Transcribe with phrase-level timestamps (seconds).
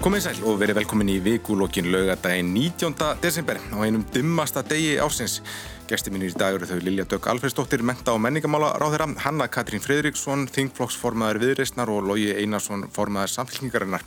[0.00, 2.94] Komið sæl og verið velkomin í vikulokkin laugadaginn 19.
[3.20, 5.42] desember á einum dimmasta degi ársins.
[5.90, 9.84] Gæsti mínir í dag eru þau Lilja Dögg Alfredsdóttir, menta og menningamála ráðherra, Hanna Katrín
[9.84, 14.06] Fredriksson, þingflokksformaður viðreysnar og Lógi Einarsson, formaður samfélkingarinnar.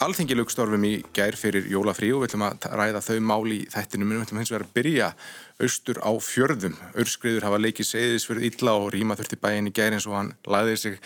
[0.00, 4.14] Alþingi lukkstörfum í gær fyrir jólafrí og við ætlum að ræða þau máli í þættinum
[4.14, 5.10] við ætlum hins vegar að byrja
[5.64, 6.78] austur á fjörðum.
[6.98, 10.32] Örskriður hafa leikið segðis fyrir illa og rýma þurfti bæinn í gær eins og hann
[10.48, 10.98] laðið sig.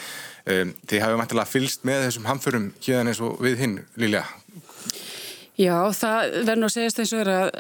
[0.45, 4.25] Um, þið hafið mættilega fylst með þessum hamförum hérna eins og við hinn, Lilja.
[5.55, 7.51] Já, það verður nú að segjast eins og er að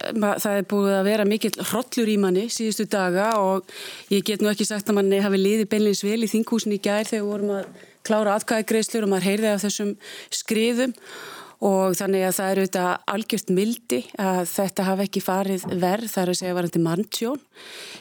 [0.42, 3.70] það er búið að vera mikill hrollur í manni síðustu daga og
[4.11, 7.06] ég get nú ekki sagt að manni hafi liðið beinleins vel í þinghúsin í gær
[7.06, 7.68] þegar vorum að
[8.05, 9.94] klára atkvæðigreislur og maður heyrði af þessum
[10.34, 10.96] skriðum
[11.64, 16.33] og þannig að það eru þetta algjört mildi að þetta hafi ekki farið verð þar
[16.33, 17.42] að segja varandi manntjón.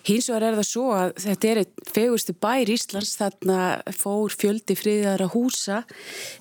[0.08, 3.14] Hins vegar er það svo að þetta er eitt fegustu bær Íslands.
[3.20, 3.60] Þarna
[3.96, 5.84] fór fjöldi friðara húsa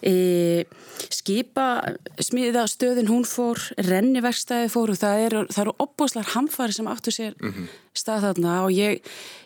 [0.01, 0.65] e,
[1.13, 1.69] skipa
[2.23, 7.37] smiða stöðin hún fór renniverkstæði fór og það eru, eru opbúslar hamfari sem áttu sér
[7.39, 8.55] mm -hmm stað þarna.
[8.67, 9.01] Og ég,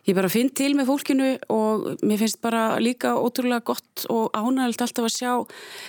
[0.06, 4.84] ég bara finn til með fólkinu og mér finnst bara líka ótrúlega gott og ánægilt
[4.86, 5.32] alltaf að sjá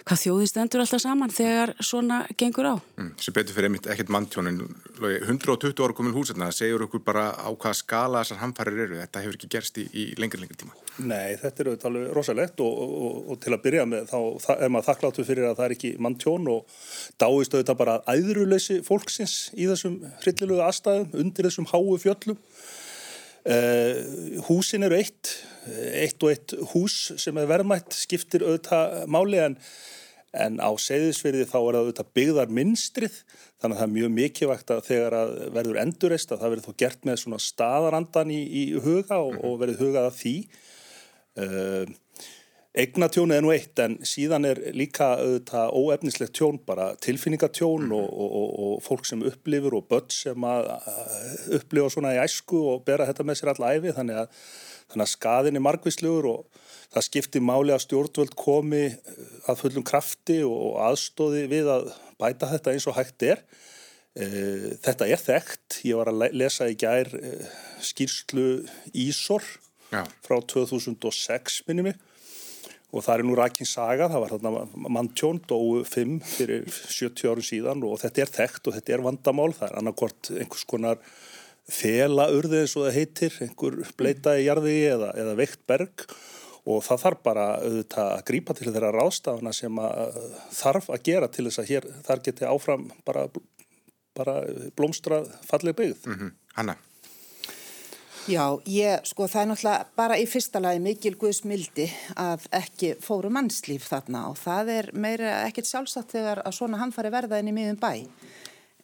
[0.07, 2.75] hvað þjóði stendur alltaf saman þegar svona gengur á.
[2.97, 4.61] Mm, sem betur fyrir einmitt ekkert manntjónin
[4.99, 9.37] 120 ára komin húsarna, segjur okkur bara á hvað skala þessar hamfærir eru, þetta hefur
[9.39, 10.77] ekki gerst í, í lengri lengri tíma.
[10.97, 14.17] Nei, þetta er auðvitað alveg rosalegt og, og, og til að byrja með þá
[14.57, 16.81] er maður þakkláttu fyrir að það er ekki manntjón og
[17.21, 22.41] dáist auðvitað bara æðruleysi fólksins í þessum hryllilugu aðstæðum undir þessum háu fjöllum
[23.47, 25.29] Uh, húsin eru eitt,
[25.95, 29.55] eitt og eitt hús sem er verðmætt, skiptir auðvitað máli en,
[30.35, 33.19] en á segðisverði þá er það auðvitað byggðar minnstrið
[33.61, 36.81] þannig að það er mjög mikilvægt að þegar að verður endurist að það verður þó
[36.83, 40.35] gert með svona staðarandan í, í huga og, og verður hugað að því.
[41.37, 41.95] Uh,
[42.77, 47.95] Egnatjón er nú eitt en síðan er líka auðvitað óefnislegt tjón bara tilfinningatjón mm.
[47.97, 50.69] og, og, og fólk sem upplifur og börn sem að
[51.57, 54.43] upplifa svona í æsku og bera þetta með sér alla æfi þannig að,
[54.91, 56.61] þannig að skaðin er margvísluður og
[56.95, 58.85] það skiptir máli að stjórnvöld komi
[59.47, 61.89] að fullum krafti og aðstóði við að
[62.19, 63.43] bæta þetta eins og hægt er.
[64.17, 68.63] Eh, þetta er þekkt, ég var að lesa í gær eh, skýrslu
[68.97, 69.45] Ísor
[69.91, 70.01] Já.
[70.25, 72.05] frá 2006 minnum ég
[72.95, 77.45] og það er nú rækinn saga, það var þarna manntjón dóu 5 fyrir 70 árum
[77.45, 81.01] síðan og þetta er þekkt og þetta er vandamál, það er annarkort einhvers konar
[81.67, 86.07] felaurði eins og það heitir, einhver bleita í jarði eða, eða veikt berg
[86.67, 90.17] og það þarf bara auðvitað að grípa til þeirra rástafna sem að
[90.57, 93.27] þarf að gera til þess að hér þar geti áfram bara,
[94.17, 94.35] bara
[94.75, 96.05] blómstra falleg byggð.
[96.05, 96.35] Mm -hmm.
[96.57, 96.77] Hanna?
[98.27, 101.85] Já, ég, sko, það er náttúrulega bara í fyrsta lagi mikil guðsmildi
[102.19, 107.11] að ekki fóru mannslíf þarna og það er meira ekkert sjálfsagt þegar að svona hamfari
[107.13, 108.03] verða inn í miðum bæ.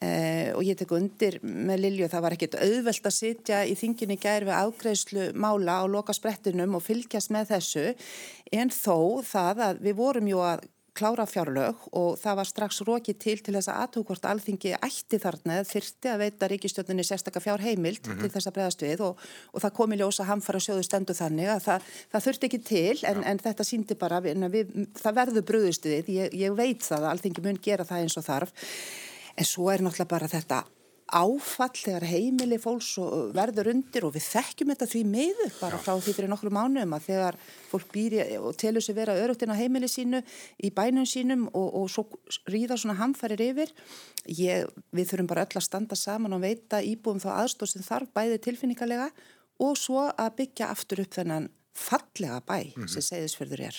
[0.04, 4.20] Eh, og ég tek undir með Lilju, það var ekkert auðvelt að sitja í þinginni
[4.22, 7.90] gær við ágreðslu mála á loka sprettinum og fylgjast með þessu.
[8.52, 13.18] En þó það að við vorum jú að klára fjárlög og það var strax rókið
[13.22, 18.06] til til þess að aðtúkvort alþingi ætti þarna þyrti að veita ríkistjóninni sérstakka fjár heimilt
[18.06, 18.22] mm -hmm.
[18.22, 21.64] til þess að bregðast við og, og það komi ljósa hamfara sjóðu stendu þannig að
[21.68, 26.10] það, það þurfti ekki til en, en þetta síndi bara, við, það verður bröðust við,
[26.10, 28.54] ég, ég veit það að alþingi mun gera það eins og þarf
[29.38, 30.64] en svo er náttúrulega bara þetta
[31.14, 32.96] áfall þegar heimili fólks
[33.36, 37.08] verður undir og við þekkjum þetta því miður bara frá því fyrir nokkru mánuðum að
[37.10, 37.38] þegar
[37.70, 40.24] fólk býri og telur sig vera örugt inn á heimili sínu
[40.58, 42.08] í bænum sínum og, og svo
[42.50, 43.74] ríða svona hamfærir yfir.
[44.26, 48.14] Ég, við þurfum bara öll að standa saman og veita íbúum þá aðstóð sem þarf
[48.16, 49.12] bæði tilfinningarlega
[49.62, 52.88] og svo að byggja aftur upp þennan fallega bæ mm -hmm.
[52.88, 53.76] sem segðisfjörður er.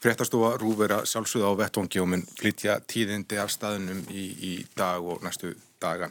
[0.00, 5.22] Fréttastofa Rúvera sjálfsögða á vettvangi og mun flytja tíðindi af staðunum í, í dag og
[5.22, 6.10] næstu daga.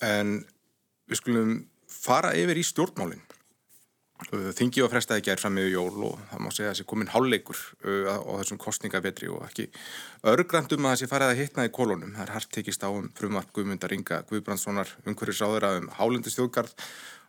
[0.00, 0.46] En
[1.08, 3.22] við skulum fara yfir í stjórnmálinn.
[4.30, 7.58] Þingi og frestaði gerð fram með jól og það má segja að sé komin hálfleikur
[8.06, 9.66] á þessum kostningavetri og ekki
[10.22, 12.14] örgrandum að það sé farið að hitna í kolonum.
[12.14, 16.76] Það er hart tekist á um frumvart Guðmundar Inga Guðbrandssonar umhverjus áður að um hálendistjóðgarð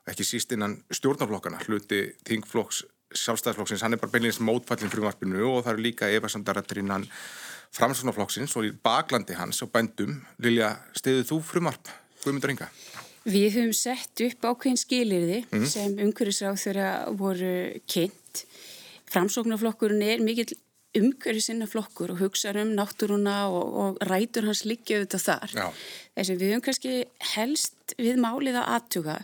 [0.10, 2.84] ekki síst innan stjórnarflokkana hluti þingflokks
[3.14, 7.06] sjálfstæðarflokksins hann er bara beinleins mótfallin frumvarpinu og það eru líka efasamdarættur innan
[7.74, 12.70] framsvonarflokksins og í baklandi hans og bændum Lilja, stiðið þú frumvarp Guðmundur Inga?
[13.24, 15.66] Við höfum sett upp ákveðin skilirði mm.
[15.70, 16.90] sem umhverfisráð þeirra
[17.20, 17.54] voru
[17.88, 18.44] kynnt
[19.14, 20.52] framsóknarflokkurinn er mikill
[20.98, 25.54] umhverfisinna flokkur og hugsa um náttúruna og, og rætur hans líka auðvitað þar.
[26.14, 26.98] Þess að við höfum kannski
[27.34, 29.16] helst við málið að aðtuga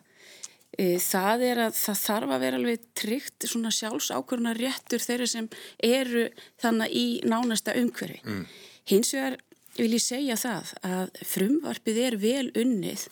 [1.04, 5.50] það er að það þarf að vera alveg tryggt svona sjálfsákurna réttur þeirra sem
[5.84, 6.28] eru
[6.62, 8.22] þannig í nánasta umhverfi.
[8.24, 8.46] Mm.
[8.90, 9.40] Hins vegar
[9.80, 13.08] vil ég segja það að frumvarpið er vel unnið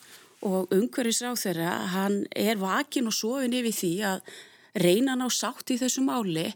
[0.47, 4.35] og umhverfisráð þeirra, hann er vakin og sofin yfir því að
[4.77, 6.51] reyna hann á sátt í þessu máli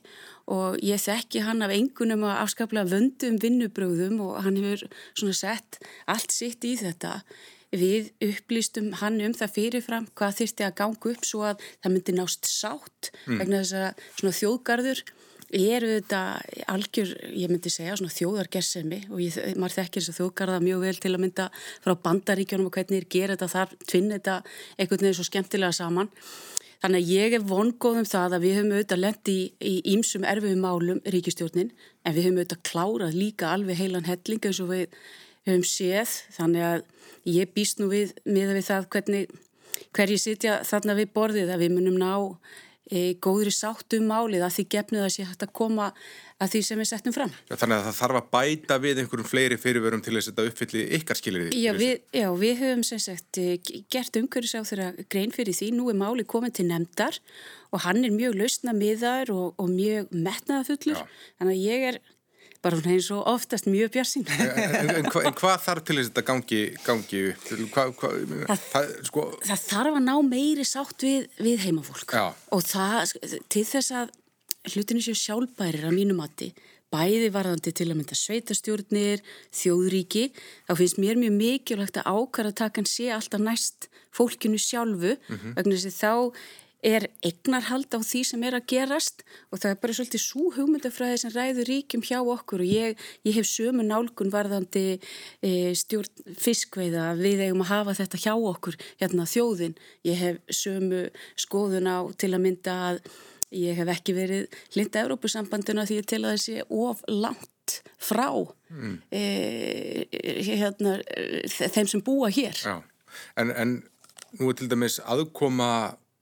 [0.52, 5.80] og ég þekki hann af engunum að afskaplega vöndum vinnubröðum og hann hefur svona sett
[6.12, 7.22] allt sitt í þetta.
[7.72, 12.16] Við upplýstum hann um það fyrirfram hvað þyrsti að ganga upp svo að það myndi
[12.18, 13.38] nást sátt mm.
[13.40, 15.04] vegna þess að svona þjóðgarður
[15.52, 16.22] eru þetta
[16.72, 20.94] algjör, ég myndi segja, svona þjóðargersemi og ég, maður þekkir þess að þjóðgarða mjög vel
[21.04, 21.48] til að mynda
[21.84, 24.38] frá bandaríkjónum og hvernig þeir gera þetta þar, tvinn þetta
[24.78, 26.12] einhvern veginn svo skemmtilega saman.
[26.82, 31.02] Þannig að ég er vongóðum það að við höfum auðvitað lendi í ímsum erfiðum málum
[31.14, 31.70] ríkistjórnin
[32.02, 34.96] en við höfum auðvitað klárað líka alveg heilan helling eins og við
[35.48, 36.84] höfum séð þannig að
[37.30, 39.38] ég býst nú við með við það hvernig
[39.96, 42.12] hverji sitja þarna við borðið að við munum ná
[42.92, 45.88] e, góðri sátt um málið að því gefnið að sé hægt að koma
[46.42, 47.34] að því sem við settum fram.
[47.50, 50.46] Já, þannig að það þarf að bæta við einhverjum fleiri fyrirvörum til þess að þetta
[50.52, 51.62] uppfylli ykkar skilir því.
[51.62, 51.72] Já,
[52.18, 53.48] já, við höfum sem sagt e,
[53.94, 55.70] gert umhverjus á þeirra grein fyrir því.
[55.78, 57.20] Nú er máli komin til nefndar
[57.72, 61.06] og hann er mjög lausna miðar og, og mjög metnaðafullur.
[61.40, 62.02] Þannig að ég er
[62.62, 64.26] bara hún eins og oftast mjög björnsinn.
[64.30, 67.22] En, en, hva, en hvað þarf til þess að þetta gangi, gangi?
[67.74, 68.12] Hva, hva,
[68.52, 69.28] það, það, sko...
[69.48, 72.26] það þarf að ná meiri sátt við, við heimafólk Já.
[72.54, 73.16] og það,
[73.52, 74.14] til þess að
[74.72, 76.52] hlutinu séu sjálfbærir að mínu mati,
[76.92, 79.22] bæði varðandi til að mynda sveitastjórnir,
[79.56, 80.28] þjóðríki,
[80.68, 85.56] þá finnst mér mjög mikilvægt að ákara takan sé alltaf næst fólkinu sjálfu, mm -hmm.
[85.56, 86.14] vegna þess að þá
[86.82, 89.24] er egnarhald á því sem er að gerast
[89.54, 93.38] og það er bara svolítið svo hugmyndafræði sem ræður ríkjum hjá okkur og ég, ég
[93.38, 99.28] hef sömu nálgun varðandi e, stjórn fiskveiða við eigum að hafa þetta hjá okkur hérna
[99.30, 99.78] þjóðin.
[100.08, 101.06] Ég hef sömu
[101.40, 103.04] skoðun á til að mynda að
[103.52, 108.96] ég hef ekki verið linda Európusambanduna því til að þessi of langt frá mm.
[109.14, 109.24] e,
[110.48, 110.98] hérna,
[111.46, 112.58] þeim sem búa hér.
[112.58, 112.80] Já,
[113.38, 113.76] en, en
[114.40, 115.72] nú er til dæmis aðkoma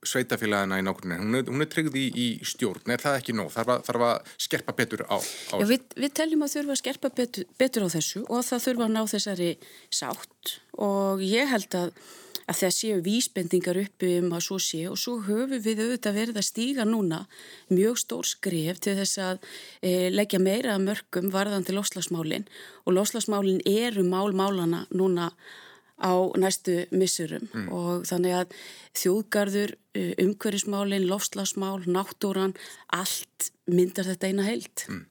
[0.06, 3.52] sveitafélagina í nákvæmlega, hún hún er tryggð í, í stjórn, er það ekki nóg?
[3.52, 6.82] Þarf að, þarf að skerpa betur á, á Já, við, við teljum að þurfa að
[6.84, 9.52] skerpa betur, betur á þessu og það þurfa að ná þessari
[9.92, 10.56] sátt.
[10.80, 11.94] Og ég held að,
[12.48, 16.40] að það séu vísbendingar uppi um að svo sé og svo höfum við auðvitað verið
[16.40, 17.26] að stíga núna
[17.68, 19.48] mjög stór skref til þess að
[19.84, 22.48] e, leggja meira mörgum varðan til loslasmálin
[22.86, 25.34] og loslasmálin eru mál-málana núna
[26.00, 27.70] á næstu missurum mm.
[27.76, 28.58] og þannig að
[29.00, 32.56] þjóðgarður, uh, umhverfismálin, lofslagsmál, náttúran,
[32.96, 34.88] allt myndar þetta eina heilt.
[34.90, 35.06] Mm.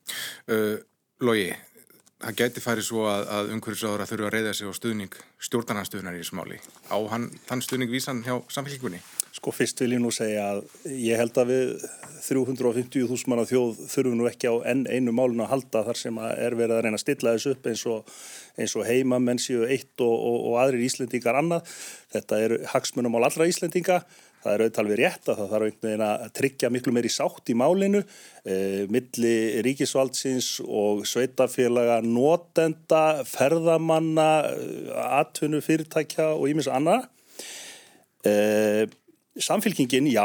[0.51, 0.77] Uh,
[1.25, 1.51] Lógi,
[2.19, 6.19] það geti farið svo að, að umhverfisáður að þurfa að reyða sig á stuðning stjórnarnarstöðunar
[6.19, 6.59] í þessu máli.
[6.91, 9.01] Á hann, þann stuðning vísan hjá samfélgjumunni?
[9.39, 11.85] Sko fyrst vil ég nú segja að ég held að við
[12.25, 16.33] 350.000 manna þjóð þurfum nú ekki á enn einu málun að halda þar sem að
[16.43, 18.17] er verið að reyna að stilla þessu upp eins og,
[18.59, 21.71] eins og heima menn séu eitt og, og, og aðrir Íslendingar annað.
[22.17, 24.01] Þetta eru hagsmunum á allra Íslendinga.
[24.49, 27.51] Það er auðvitað alveg rétt að það þarf einhvern veginn að tryggja miklu meiri sátt
[27.53, 29.33] í málinu eh, milli
[29.67, 34.31] ríkisvaldsins og sveitafélaga notenda, ferðamanna,
[35.19, 37.05] atvinnu, fyrirtækja og ímis annað.
[38.25, 38.89] Eh,
[39.39, 40.25] Samfylkingin, já,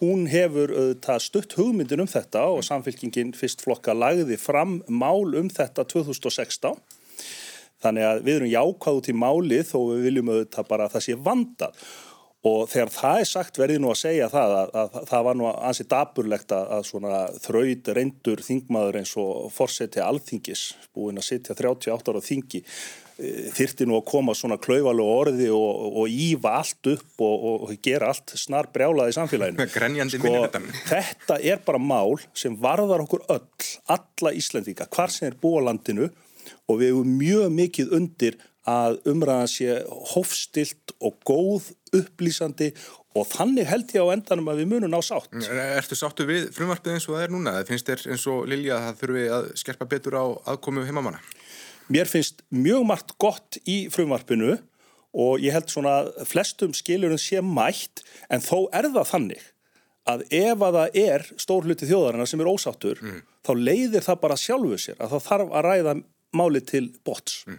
[0.00, 5.52] hún hefur auðvitað stutt hugmyndin um þetta og samfylkingin fyrst flokka lagði fram mál um
[5.52, 6.80] þetta 2016.
[7.84, 11.04] Þannig að við erum jákvæð út í málið þó við viljum auðvitað bara að það
[11.04, 11.82] sé vandað.
[12.48, 15.40] Og þegar það er sagt verði nú að segja það að, að, að það var
[15.40, 20.64] nú ansið daburlegt að, að svona þraud reyndur þingmaður eins og fórseti alþingis
[20.96, 22.64] búin að sitja 38 ára þingi
[23.18, 27.72] Eh, þyrti nú að koma svona klauvalega orði og, og ífa allt upp og, og
[27.82, 29.66] gera allt snar brjálað í samfélaginu.
[30.12, 30.34] Sko,
[30.92, 33.48] þetta er bara mál sem varðar okkur öll,
[33.90, 36.06] alla Íslandíka, hvar sem er búa landinu
[36.70, 39.76] og við hefum mjög mikið undir að umræðan sé
[40.12, 42.72] hófstilt og góð, upplýsandi
[43.16, 45.32] og þannig held ég á endanum að við munum ná sátt.
[45.32, 47.54] Ertu sáttu við frumvarpið eins og það er núna?
[47.56, 51.22] Það finnst þér eins og Lilja að það þurfi að skerpa betur á aðkomu heimamanna?
[51.88, 54.58] Mér finnst mjög margt gott í frumvarpinu
[55.18, 55.94] og ég held svona
[56.28, 59.46] flestum skilurum sé mætt en þó er það þannig
[60.08, 63.22] að ef að það er stór hluti þjóðarinnar sem er ósáttur mm.
[63.44, 65.94] þá leiðir það bara sjálfu sér að það þarf að ræða
[66.38, 67.42] máli til bots.
[67.48, 67.58] Mm.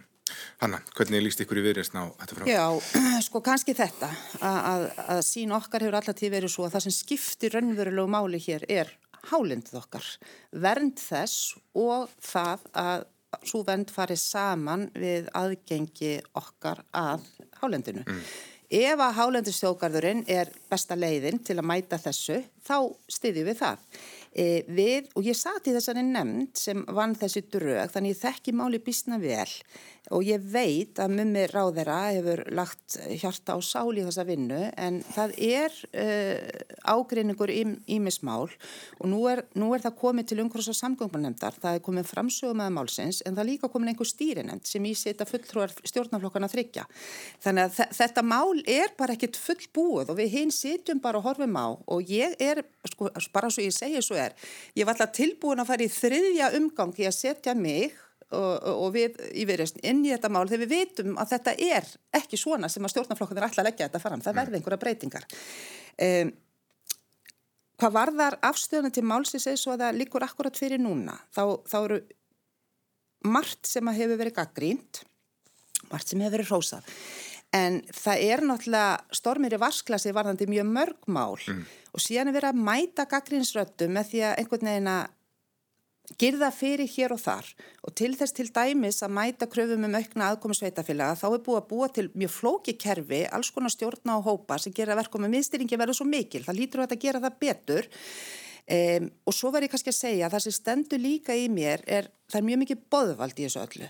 [0.62, 2.48] Hanna, hvernig líst ykkur í viðreysn á þetta frá?
[2.50, 2.66] Já,
[3.28, 4.10] sko kannski þetta
[4.40, 8.12] að, að, að sín okkar hefur alltaf tíð verið svo að það sem skiptir raunverulegu
[8.16, 8.92] máli hér er
[9.30, 10.06] hálendið okkar,
[10.50, 13.08] vernd þess og það að
[13.46, 17.26] svo vend farið saman við aðgengi okkar að
[17.60, 18.02] hálendinu.
[18.06, 18.24] Mm.
[18.70, 22.76] Ef að hálendistjókarðurinn er besta leiðin til að mæta þessu, þá
[23.10, 23.80] styðjum við það.
[24.30, 28.78] E, við, og ég sati þessari nefnd sem vann þessi drög, þannig ég þekki máli
[28.86, 29.48] bísna vel
[30.10, 35.00] og ég veit að mummi ráðera hefur lagt hjarta á sál í þessa vinnu en
[35.06, 36.48] það er uh,
[36.90, 41.84] ágreiningur ímismál og nú er, nú er það komið til umhverfs og samgöngunemndar, það er
[41.86, 45.74] komið framsögum með málsins en það er líka komið einhver stýrinemnd sem í setja fulltrúar
[45.84, 46.86] stjórnaflokkana þryggja.
[47.44, 51.58] Þannig að þetta mál er bara ekkit fullbúið og við hinn sitjum bara og horfum
[51.58, 51.68] á.
[51.90, 54.36] Og ég er, sko, bara svo ég segi svo er,
[54.76, 57.96] ég var alltaf tilbúin að fara í þriðja umgangi að setja mig
[58.36, 61.88] og, og við yfirreysn inn í þetta mál þegar við veitum að þetta er
[62.20, 65.26] ekki svona sem að stjórnarflokkarnir ætla að leggja þetta fram, það verði einhverja breytingar.
[66.06, 66.32] Um,
[67.80, 72.00] hvað varðar afstöðunum til málsins svo að það líkur akkurat fyrir núna, þá, þá eru
[73.26, 75.02] margt sem að hefur verið gaggrínt,
[75.90, 76.94] margt sem hefur verið rósað.
[77.56, 81.64] En það er náttúrulega stormir í vasklasi varðandi mjög mörg mál mm.
[81.90, 85.16] og síðan er verið að mæta gaggrínsröttu með því að einhvern veginn að
[86.18, 87.46] girða fyrir hér og þar.
[87.86, 91.60] Og til þess til dæmis að mæta kröfum um aukna aðkomi sveitafélaga þá er búið
[91.60, 95.36] að búa til mjög flóki kerfi, alls konar stjórna og hópa sem gera verkum með
[95.36, 97.90] minnstýringi verður svo mikil, það lítur að gera það betur.
[98.70, 101.82] Um, og svo verður ég kannski að segja að það sem stendur líka í mér
[101.90, 103.88] er, það er mjög mikið boðvald í þessu öllu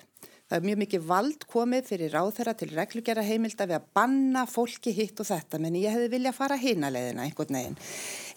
[0.50, 4.90] Það er mjög mikið vald komið fyrir ráðherra til reglugjara heimilda við að banna fólki
[4.96, 7.76] hitt og þetta, menn ég hefði viljað fara hínaleðina einhvern veginn.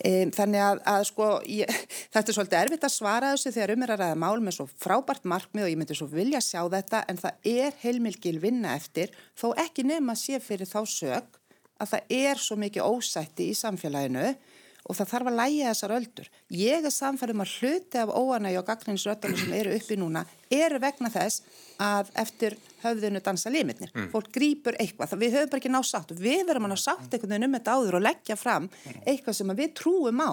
[0.06, 1.80] Um, þannig að, að sko, ég,
[2.14, 4.68] þetta er svolítið erfitt að svara þessu þegar um er að ræða mál með svo
[4.86, 9.18] frábært markmið og ég myndi svo vilja sjá þetta en það er heilmilgil vinna eftir
[9.34, 11.42] þó ekki nefn að sé fyrir þá sög
[11.82, 14.36] að það er svo mikið ósætti í samfélaginu
[14.84, 16.30] og það þarf að læja þessar öldur.
[16.52, 20.80] Ég er samfærið um að hluti af óanægi og gagninsröttunum sem eru uppi núna eru
[20.84, 21.44] vegna þess
[21.84, 23.94] að eftir höfðinu dansa limitnir.
[23.96, 24.10] Mm.
[24.12, 27.36] Fólk grýpur eitthvað, við höfum bara ekki ná sátt við verðum að ná sátt einhvern
[27.36, 28.68] veginn um þetta áður og leggja fram
[29.06, 30.32] eitthvað sem við trúum á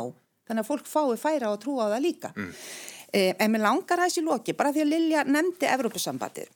[0.50, 2.33] þannig að fólk fái færa og trúa á það líka.
[2.35, 2.50] Mm.
[3.12, 6.50] Eh, en mér langar þessi loki, bara því að Lilja nefndi Evrópusambatið.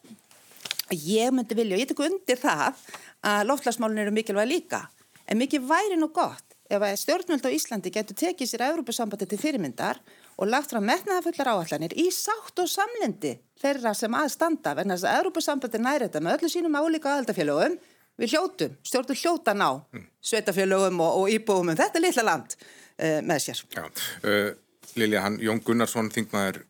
[0.95, 2.83] Ég myndi vilja, og ég tek undir það
[3.27, 4.85] að loftlagsmálun eru mikilvæg líka,
[5.27, 9.41] en mikið væri nú gott ef að stjórnvöld á Íslandi getur tekið sér Európa-sambandi til
[9.41, 10.01] fyrirmyndar
[10.41, 15.19] og lagt fram metnaðafullar áallanir í sátt og samlendi þeirra sem aðstanda vegna þess að
[15.21, 17.77] Európa-sambandi næri þetta með öllu sínum álíka aðaldafélögum
[18.21, 20.07] við hljótum, stjórnum hljótan á mm.
[20.25, 24.51] sveitafélögum og, og íbúum um þetta litla land uh, með sér Já, uh,
[24.95, 26.63] Lilja, hann, Jón Gunnarsson þingmaður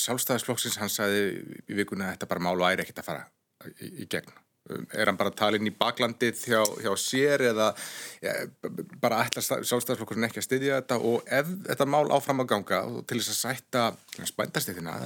[0.00, 1.24] sjálfstæðisflokksins, hann sagði
[1.70, 3.26] í vikuna að þetta bara mál væri ekkert að fara
[3.80, 4.34] í, í gegn
[4.68, 7.70] er hann bara talin í baklandið hjá, hjá sér eða
[8.22, 8.34] ja,
[9.02, 13.18] bara ætla sjálfstæðarflokkurinn ekki að styðja þetta og ef þetta mál áfram að ganga til
[13.18, 13.86] þess að sætta
[14.28, 14.98] spændastiðina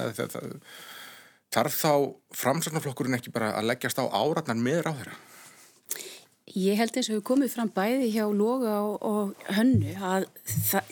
[1.55, 1.93] þarf þá
[2.35, 5.15] framsarnarflokkurinn ekki bara að leggjast á áratnar með ráðherra?
[6.55, 10.27] Ég held eins og við komum fram bæði hjá Loga og, og Hönnu að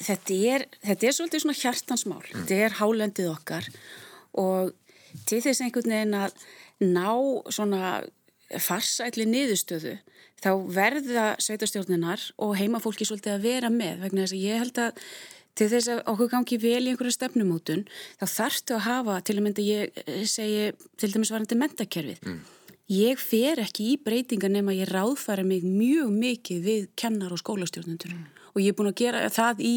[0.01, 2.33] þetta er, þetta er svolítið svona hjartansmál, mm.
[2.39, 3.69] þetta er hálendið okkar
[4.41, 4.73] og
[5.29, 6.35] til þess einhvern veginn að
[6.81, 7.07] ná
[7.53, 8.01] svona
[8.61, 9.97] farsætli niðurstöðu
[10.43, 15.05] þá verða sveitastjórninar og heimafólki svolítið að vera með vegna þess að ég held að
[15.57, 17.85] til þess að okkur gangi vel í einhverju stefnumótun
[18.19, 22.39] þá þarftu að hafa til að mynda ég eh, segi til dæmis varandi mentakerfið mm.
[22.97, 28.15] ég fer ekki í breytinga nema ég ráðfæra mig mjög mikið við kennar og skólastjórnendur
[28.15, 28.25] mm.
[28.55, 29.75] og ég er búin að gera það í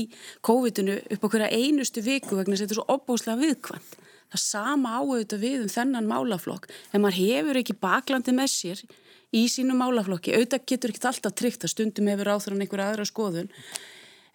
[0.49, 4.01] COVID-unu upp á hverja einustu viku vegna þess að þetta er svo opbóslega viðkvæmt
[4.33, 8.83] það sama áauðvitað við um þennan málaflokk en maður hefur ekki baklandi með sér
[9.35, 13.51] í sínu málaflokki auðvitað getur ekki alltaf tryggt að stundum hefur áþrann einhverja aðra skoðun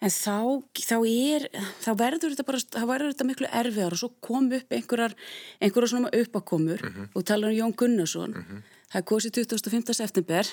[0.02, 0.36] en þá,
[0.82, 1.46] þá er
[1.82, 5.16] þá verður þetta bara, þá verður þetta miklu erfiðar og svo kom upp einhverjar
[5.62, 7.08] einhverjar svona uppakomur mm -hmm.
[7.14, 8.62] og tala um Jón Gunnarsson mm -hmm.
[8.92, 9.94] það er kosið 25.
[9.94, 10.46] september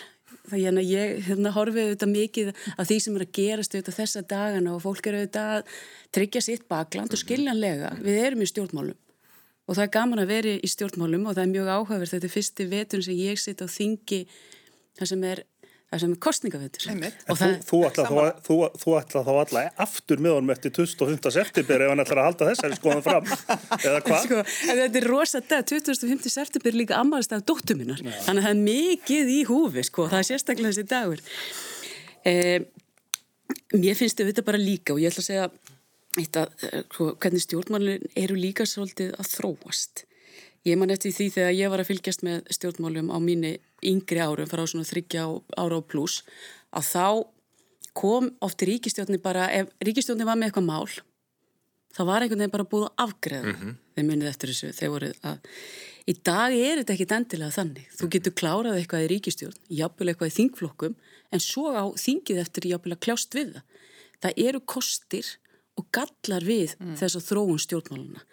[0.49, 4.21] þannig að ég hérna, horfið auðvitað mikið af því sem er að gerast auðvitað þessa
[4.21, 5.63] dagana og fólk eru auðvitað að
[6.11, 7.25] tryggja sitt bakland og mhm.
[7.25, 8.97] skiljanlega, við erum í stjórnmálum
[9.69, 12.33] og það er gaman að veri í stjórnmálum og það er mjög áhugaverð þetta er
[12.33, 14.23] fyrsti vetun sem ég sitt á þingi
[14.97, 15.41] það sem er,
[15.91, 16.87] það sem er kostningavetur
[18.47, 21.31] þú, þú ætla þá alla aftur með honum eftir 25.
[21.37, 23.31] september ef hann ætlar að halda þessari skoðan fram.
[23.87, 24.25] Eða hvað?
[24.25, 25.69] Sko, þetta er rosa dag.
[25.69, 26.33] 25.
[26.33, 30.29] september líka ammalst af dóttuminnar þannig að það er mikið í húfi sko, það er
[30.33, 31.25] sérstaklega þessi dagur.
[32.27, 32.57] Eh,
[33.77, 35.51] mér finnst þetta bara líka og ég ætla að segja
[36.17, 36.83] eitt að eh,
[37.21, 40.05] hvernig stjórnmálun eru líka svolítið að þróast.
[40.67, 43.53] Ég man eftir því þegar ég var að fylgjast með stjórnmálum á mínu
[43.85, 46.23] yngri árum, fara á svona þryggja ára á pluss,
[46.75, 47.05] að þá
[47.99, 50.89] kom ofti ríkistjórni bara, ef ríkistjórni var með eitthvað mál,
[51.95, 53.77] þá var einhvern veginn bara búið að afgreða mm -hmm.
[53.95, 54.71] þeim munið eftir þessu.
[54.77, 55.37] Þeir voru að,
[56.05, 57.87] í dag er þetta ekkit endilega þannig.
[57.97, 60.95] Þú getur klárað eitthvað í ríkistjórn, jafnvel eitthvað í þingflokkum,
[61.31, 63.63] en svo á þingið eftir jafnvel að kljást við það.
[64.19, 65.25] Það eru kostir
[65.79, 66.95] og gallar við mm.
[66.99, 68.23] þess að þróun stjórnmáluna.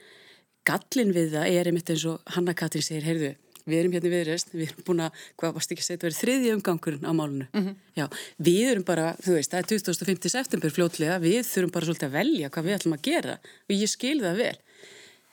[0.66, 3.32] Gallin við það er einmitt eins og Hanna Katrín segir, heyrðu,
[3.66, 6.20] við erum hérna viðreist, við erum búin að, hvað varst ekki að segja, þetta verið
[6.22, 7.46] þriðja umgangurinn á málunu.
[7.52, 7.76] Mm -hmm.
[7.98, 8.06] Já,
[8.48, 12.16] við erum bara, þú veist, það er 2050 september fljótlega, við þurfum bara svolítið að
[12.18, 14.58] velja hvað við ætlum að gera og ég skil það vel.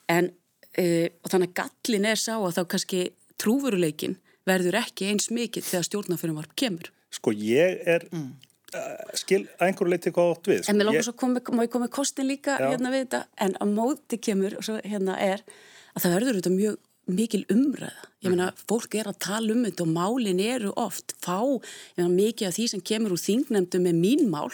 [0.10, 0.32] En,
[0.78, 0.86] e,
[1.24, 3.02] og þannig að gallin er sá að þá kannski
[3.38, 6.90] trúveruleikin verður ekki eins mikið þegar stjórnafyrirvarp kemur.
[7.14, 8.34] Sko ég er mm.
[8.78, 10.64] Uh, skil að einhverju leiti hvað átt við.
[10.64, 10.72] Sko.
[10.72, 12.70] En mér lókar svo komi, má ég koma kostin líka Já.
[12.72, 15.46] hérna við þetta en á móti kemur og svo hérna er
[15.94, 16.82] að það verður þetta mjög
[17.14, 18.06] mikil umræða.
[18.24, 18.64] Ég meina, mm.
[18.70, 22.58] fólk er að tala um þetta og málin eru oft fá, ég meina, mikið af
[22.58, 24.48] því sem kemur úr þingnefndu með mín mál,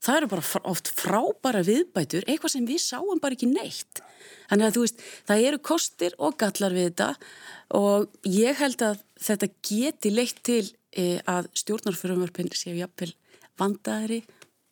[0.00, 4.00] það eru bara oft frábæra viðbætur, eitthvað sem við sáum bara ekki neitt.
[4.48, 7.10] Þannig að þú veist, það eru kostir og gallar við þetta
[7.76, 10.64] og ég held að þetta geti leitt til
[10.96, 13.12] e, að stjórnarfjörumvörpinn séu jafnvel
[13.60, 14.20] vandaðri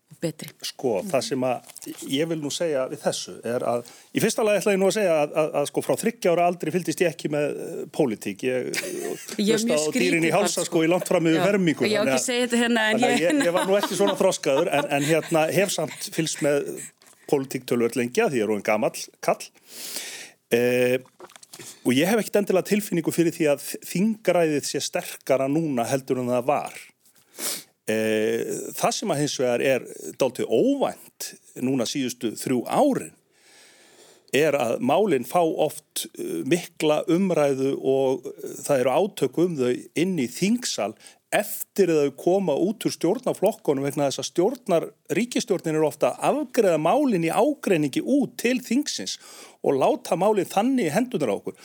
[0.09, 0.49] og betri.
[0.64, 4.62] Sko, það sem að ég vil nú segja við þessu er að í fyrsta lagi
[4.62, 7.30] ætla ég nú að segja að, að, að sko frá þryggjára aldrei fylgist ég ekki
[7.33, 8.45] með uh, pólitík.
[8.49, 8.71] Ég
[9.38, 11.88] veist á dýrin í hálsa sko í langt fram yfir vermingu.
[11.88, 13.16] Ég á ekki segja þetta hérna en ég...
[13.26, 16.73] Ég, ég var nú ekki svona þroskaður en, en hérna hef samt fylgst með
[17.28, 19.45] pólitíktölvöld lengja því ég er hún gammal kall.
[20.54, 20.97] Eh,
[21.85, 26.33] og ég hef ekkert endilega tilfinningu fyrir því að þingræðið sé sterkara núna heldur en
[26.33, 26.78] það var
[27.88, 29.87] það sem að hins vegar er
[30.21, 31.30] dáltið óvænt
[31.64, 33.14] núna síðustu þrjú árin
[34.37, 38.26] er að málinn fá oft e, mikla umræðu og
[38.61, 40.92] það eru átök um þau inn í þingsal
[41.35, 46.41] eftir að þau koma út úr stjórnaflokkonum vegna þess að stjórnar, ríkistjórnin eru ofta að
[46.41, 49.19] afgreða málinn í ágreiningi út til þingsins
[49.61, 51.59] og láta málinn þannig í hendunar á okkur.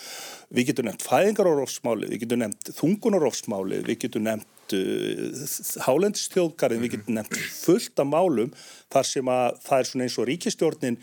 [0.52, 5.44] Við getum nefnt fæðingarórófsmáli, við getum nefnt þungunarófsmáli, við getum nefnt uh,
[5.88, 8.52] hálendistjóðgarinn, við getum nefnt fullt af málum
[8.92, 11.00] þar sem að það er svona eins og ríkistjórnin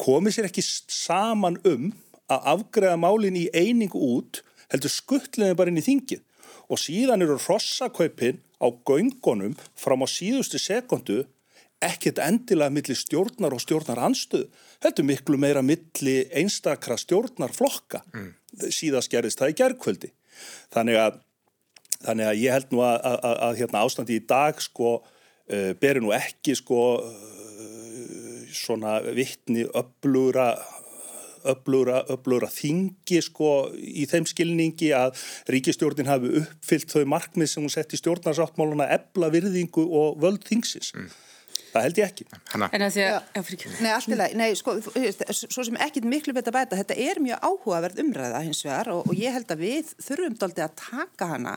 [0.00, 1.92] komið sér ekki saman um
[2.30, 6.24] að afgreða málinn í einingu út heldur skuttliðin bara inn í þingið
[6.70, 11.24] og síðan eru rossakaupin á göngunum fram á síðustu sekundu
[11.80, 14.50] ekkert endilega millir stjórnar og stjórnar anstöðu.
[14.84, 18.02] Þetta er miklu meira millir einstakra stjórnarflokka.
[18.12, 18.30] Mm.
[18.68, 20.10] Síðast gerðist það í gerðkvöldi.
[20.74, 21.16] Þannig að,
[22.04, 26.04] þannig að ég held nú að, að, að hérna, ástandi í dag sko, uh, beri
[26.04, 30.52] nú ekki sko, uh, svona vittni öflugra
[31.48, 35.16] öflugra, öflugra þingi sko í þeim skilningi að
[35.52, 40.94] ríkistjórnin hafi uppfyllt þau markmið sem hún sett í stjórnarsáttmáluna ebla virðingu og völd þingsins.
[40.96, 41.10] Mm.
[41.70, 42.24] Það held ég ekki.
[42.50, 42.68] Hanna.
[42.74, 43.50] En að því að...
[43.78, 44.38] Nei, allt í lagi.
[44.40, 44.74] Nei, sko,
[45.38, 49.18] svo sem ekkit miklu að bæta, þetta er mjög áhugaverð umræða hins vegar og, og
[49.18, 51.52] ég held að við þurfum doldið að taka hana.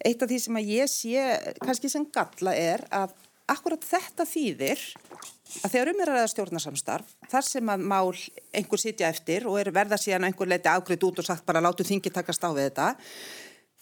[0.00, 1.26] Eitt af því sem að ég sé,
[1.60, 3.12] kannski sem galla er að
[3.50, 4.86] akkurat þetta þýðir
[5.64, 8.10] að þegar um er að stjórnarsamstarf þar sem að mál
[8.54, 11.86] einhver sitja eftir og er verða síðan einhver leiti ágreitt út og sagt bara látu
[11.86, 12.90] þingi takast á við þetta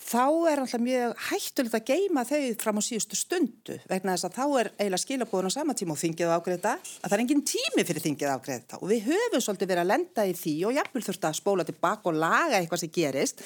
[0.09, 4.37] þá er alltaf mjög hættulegt að geima þau fram á síðustu stundu vegna þess að
[4.38, 7.85] þá er eiginlega skilabóðun á sama tíma og þingið ágreita að það er engin tími
[7.88, 11.28] fyrir þingið ágreita og við höfum svolítið verið að lenda í því og jafnvel þurft
[11.28, 13.44] að spóla tilbaka og laga eitthvað sem gerist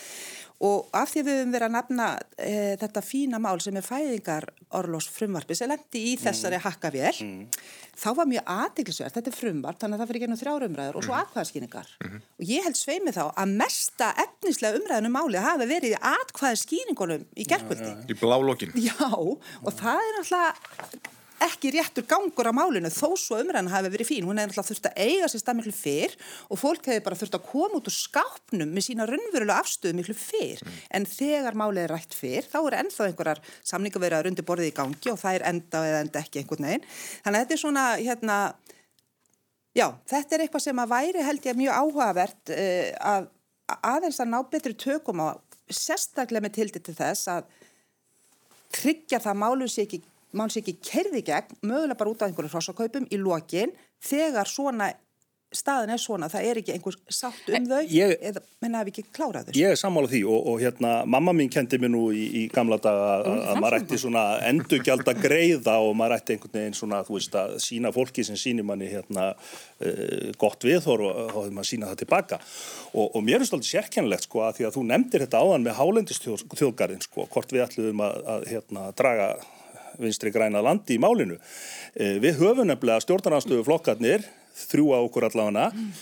[0.62, 4.44] Og af því við höfum verið að nefna e, þetta fína mál sem er fæðingar
[4.78, 6.64] orlós frumvarpi sem lendi í þessari mm.
[6.66, 7.62] hakkavél, mm.
[7.98, 11.16] þá var mjög aðdeglisverð, þetta er frumvarp, þannig að það fyrir genið þrjárumræður og svo
[11.16, 11.24] mm.
[11.26, 11.90] atkvæðaskýningar.
[11.98, 12.20] -hmm.
[12.38, 17.48] Og ég held sveimið þá að mesta efnislega umræðinu máli hafi verið í atkvæðaskýningunum í
[17.50, 17.96] gerðkvöldi.
[18.06, 18.76] Í blálókin.
[18.78, 21.10] Já, og það er náttúrulega
[21.46, 24.26] ekki réttur gangur á málinu þó svo umræðan hafi verið fín.
[24.28, 26.16] Hún hefði þurft að eiga sér stað miklu fyrr
[26.48, 30.16] og fólk hefði bara þurft að koma út úr skápnum með sína raunverulega afstöðu miklu
[30.18, 30.62] fyrr.
[30.62, 30.80] Mm.
[30.98, 35.12] En þegar málið er rætt fyrr þá er ennþá einhverjar samningaverðar undir borðið í gangi
[35.12, 36.88] og það er enda eða enda ekki einhvern veginn.
[37.24, 38.38] Þannig að þetta er svona, hérna,
[39.78, 43.30] já, þetta er eitthvað sem að væri held ég mjög áhugavert uh, að
[43.80, 45.38] aðeins að ná betri tökum á
[45.72, 47.46] sérstaklega með tildi til þess að
[48.72, 50.02] tryggja það málum sé ekki
[50.38, 54.92] mann sé ekki kerði gegn, mögulega bara út af einhverju hrossakaupum í lokin þegar svona
[55.52, 58.94] staðin er svona, það er ekki einhvers sátt um þau ég, eða menna að við
[58.94, 62.02] ekki klára þau Ég er sammála því og, og hérna mamma mín kendi mér nú
[62.14, 66.58] í, í gamla daga að maður ætti svona endugjald að greiða og maður ætti einhvern
[66.58, 71.16] veginn svona þú veist að sína fólki sem sínir manni hérna uh, gott viðhor og
[71.20, 72.42] þá hefur maður sínað það tilbaka.
[72.92, 75.80] Og, og mér finnst alltaf sérkennilegt sko að því að þú nefndir þetta áðan með
[75.80, 79.34] hálendistjóðgarinn sko, hvort við ætlum að, að hérna draga
[80.00, 81.38] vinstri græna landi í málinu.
[81.94, 84.24] Eh, við höfum nefnilega stjórnarnarstöfu flokkarnir,
[84.68, 85.92] þrjú á okkur allavega, mm.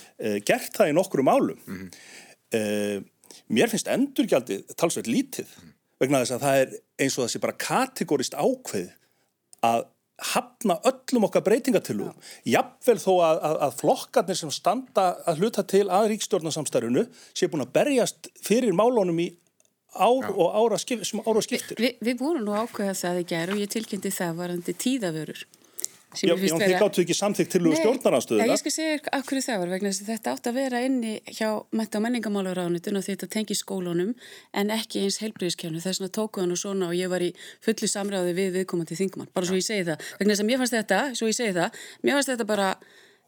[0.47, 1.61] gert það í nokkru málum.
[1.71, 3.05] Mm.
[3.55, 5.53] Mér finnst endurgjaldið talsveit lítið
[6.01, 6.75] vegna þess að það er
[7.05, 8.91] eins og þessi bara kategórist ákveð
[9.67, 9.85] að
[10.31, 12.13] hafna öllum okkar breytingatilum
[12.49, 17.65] jafnvel þó að, að, að flokkarnir sem standa að hluta til að ríkstjórnarsamstarfinu sé búin
[17.65, 19.31] að berjast fyrir málunum í
[19.95, 20.35] ár Já.
[20.35, 21.81] og ára, skip, ára skiptir.
[21.81, 25.47] Vi, við vorum nú ákveðað það í gerð og ég tilkynnti það varandi tíðavörur
[26.11, 29.61] Já, já þið gáttu ekki samþygt til úr stjórnarnarstöðu Ég skal segja af hverju það
[29.63, 33.29] var vegna þess að þetta átt að vera inni hjá metta og menningamálaráðunitun og þetta
[33.31, 34.11] tengi skólunum
[34.51, 37.31] en ekki eins heilbríðiskjánu þess að tóku hann og svona og ég var í
[37.63, 40.77] fulli samráði við viðkomandi þingmann, bara svo ég segi það vegna þess að mér fannst
[40.81, 42.69] þetta, svo ég segi það mér fannst þetta bara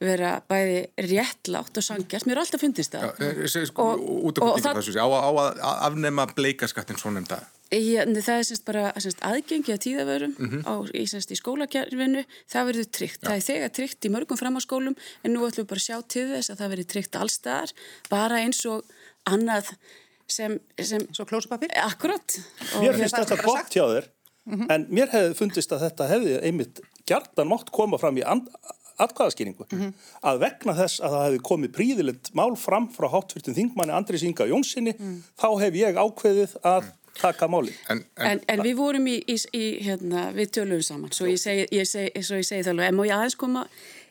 [0.03, 3.89] vera bæði réttlátt og sangjast, mér er alltaf fundist það Já, ég segi sko
[4.29, 9.23] út af þessu á að afnema bleikaskattin svo nefnda Já, það er semst bara semst,
[9.25, 10.63] aðgengi að tíðavörum mm -hmm.
[10.69, 13.21] á, í, semst, í skólakjærfinu, það verður tryggt.
[13.23, 13.29] Ja.
[13.29, 16.27] Það er þegar tryggt í mörgum framháskólum en nú ætlum við bara að sjá til
[16.35, 17.73] þess að það verður tryggt allstaðar,
[18.11, 18.85] bara eins og
[19.25, 19.73] annað
[20.29, 20.61] sem...
[20.77, 21.73] sem Svo klósupapir?
[21.81, 22.37] Akkurat.
[22.77, 24.11] Mér finnst þetta gott hjá þér,
[24.45, 24.73] mm -hmm.
[24.75, 28.23] en mér hefði fundist að þetta hefði einmitt gjartan mótt koma fram í
[29.07, 29.67] atkvæðaskýringu.
[29.69, 29.93] Mm -hmm.
[30.31, 34.47] Að vegna þess að það hefði komið príðilegt mál fram frá hátfyrtum þingmanni Andris Inga
[34.47, 35.23] Jónssoni, mm.
[35.39, 37.75] þá hef ég ákveðið að taka máli.
[37.89, 41.41] En, en, en, en við vorum í, í, í hérna, við tölum saman, svo ég
[41.41, 43.67] segi, ég segi, svo ég segi það alveg, en má ég aðeins koma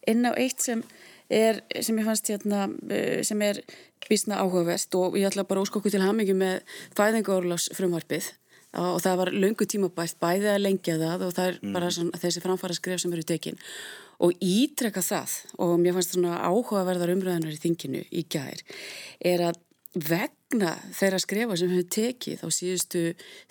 [0.07, 0.83] inn á eitt sem
[1.31, 3.63] er, sem ég fannst hérna, eh, sem er
[4.09, 6.61] bísna áhugavert og ég ætla bara óskokku til hamingi með
[6.97, 8.31] fæðingorlás frumvarpið
[8.79, 11.73] og það var löngu tímabært bæði að lengja það og það er mm.
[11.75, 13.59] bara svona, þessi framfara skref sem eru tekin
[14.21, 18.63] og ítrekka það og mér fannst svona áhugaverðar umræðanar í þinginu í gær
[19.19, 19.59] er að
[19.91, 23.01] vegna þeirra skrefa sem við hefum tekið á síðustu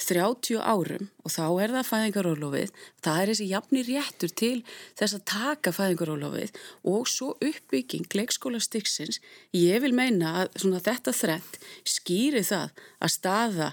[0.00, 2.70] 30 árum og þá er það fæðingarólofið,
[3.04, 4.54] það er þessi jafni réttur til
[4.96, 6.54] þess að taka fæðingarólofið
[6.94, 9.20] og svo uppbygging leikskóla styggsins,
[9.52, 12.72] ég vil meina að þetta þrent skýri það
[13.04, 13.70] að staða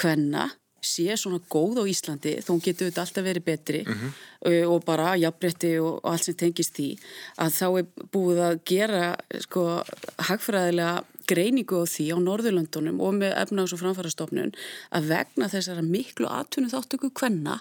[0.00, 0.48] hvenna
[0.84, 4.66] sé svona góð á Íslandi þó getur þetta alltaf verið betri mm -hmm.
[4.70, 6.88] og bara jafnbretti og, og allt sem tengist því
[7.36, 9.82] að þá er búið að gera sko
[10.28, 14.54] hagfræðilega greiningu á því á Norðurlöndunum og með efnaðs- og framfærastofnun
[14.90, 17.60] að vegna þessara miklu atvinnu þáttöku hvenna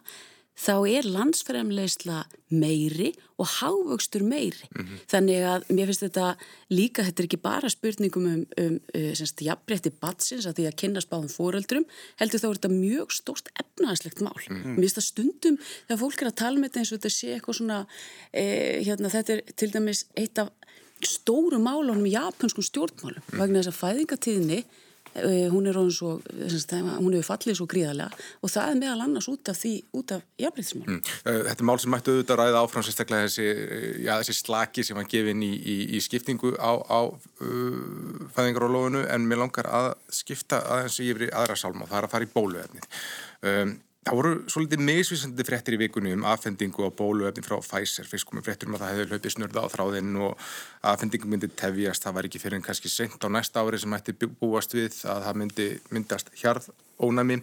[0.58, 4.67] þá er landsfremleysla meiri og hávöxtur meiri.
[4.72, 5.00] Mm -hmm.
[5.12, 6.28] Þannig að mér finnst þetta
[6.70, 10.80] líka, þetta er ekki bara spurningum um, um, um semst, jafnbreytti batsins að því að
[10.82, 11.86] kynast báðum fóreldrum,
[12.17, 14.41] heldur þá er þetta mjög stórt efnaðslegt mál.
[14.50, 14.76] Mm -hmm.
[14.76, 17.13] Mér finnst það stundum þegar fólk er að tala með um þetta eins og þetta
[17.20, 17.88] sé eitthvað svona,
[18.34, 20.50] eh, hérna þetta er til dæmis eitt af
[21.06, 23.38] stóru málunum í japanskum stjórnmálum mm.
[23.38, 24.87] vegna þess að fæðingatíðinni uh,
[25.51, 29.58] hún er svo, hún hefur fallið svo gríðarlega og það er meðal annars út af
[29.60, 31.01] því, út af jafnbreytismál mm.
[31.27, 33.47] Uh, þetta er mál sem mættu auðvitað að ræða áfram sérstaklega þessi,
[34.06, 39.27] já, þessi slaki sem var gefin í, í, í skiptingu á, á uh, fæðingarólofunu en
[39.27, 42.89] mér langar að skipta aðeins yfir aðra sálma og það er að fara í bóluefnið
[43.51, 43.75] um,
[44.08, 48.08] Það voru svolítið misvísandi fréttir í vikunni um aðfendingu á bóluefni frá Pfizer.
[48.08, 50.46] Fyrst komum fréttir um að það hefði hlaupið snurða á þráðinn og
[50.88, 52.06] aðfendingu myndi tefjast.
[52.06, 55.28] Það var ekki fyrir en kannski sent á næsta ári sem ætti búast við að
[55.28, 56.70] það myndi myndast hjarð
[57.04, 57.41] ónami.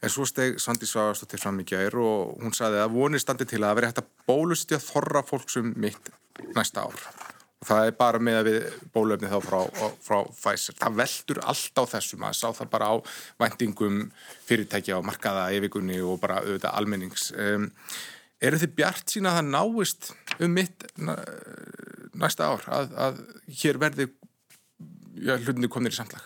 [0.00, 3.60] En svo steg Sandi Svagastóttir fram í gæri og hún saði að vonir standi til
[3.60, 6.08] að veri hægt að bólustja þorra fólksum mitt
[6.56, 8.58] næsta ár það er bara með að við
[8.94, 9.58] bólöfni þá frá,
[10.04, 10.76] frá Pfizer.
[10.78, 12.96] Það veldur allt á þessum að sá það bara á
[13.42, 13.98] vendingum
[14.46, 17.28] fyrirtækja á markaða yfirgunni og bara auðvitað almennings.
[17.34, 17.68] Um,
[18.38, 20.86] eru þið bjart sína að það náist um mitt
[22.18, 23.20] næsta ár að, að
[23.60, 24.08] hér verði
[25.18, 26.22] ja, hlutinni komnir í samtlag?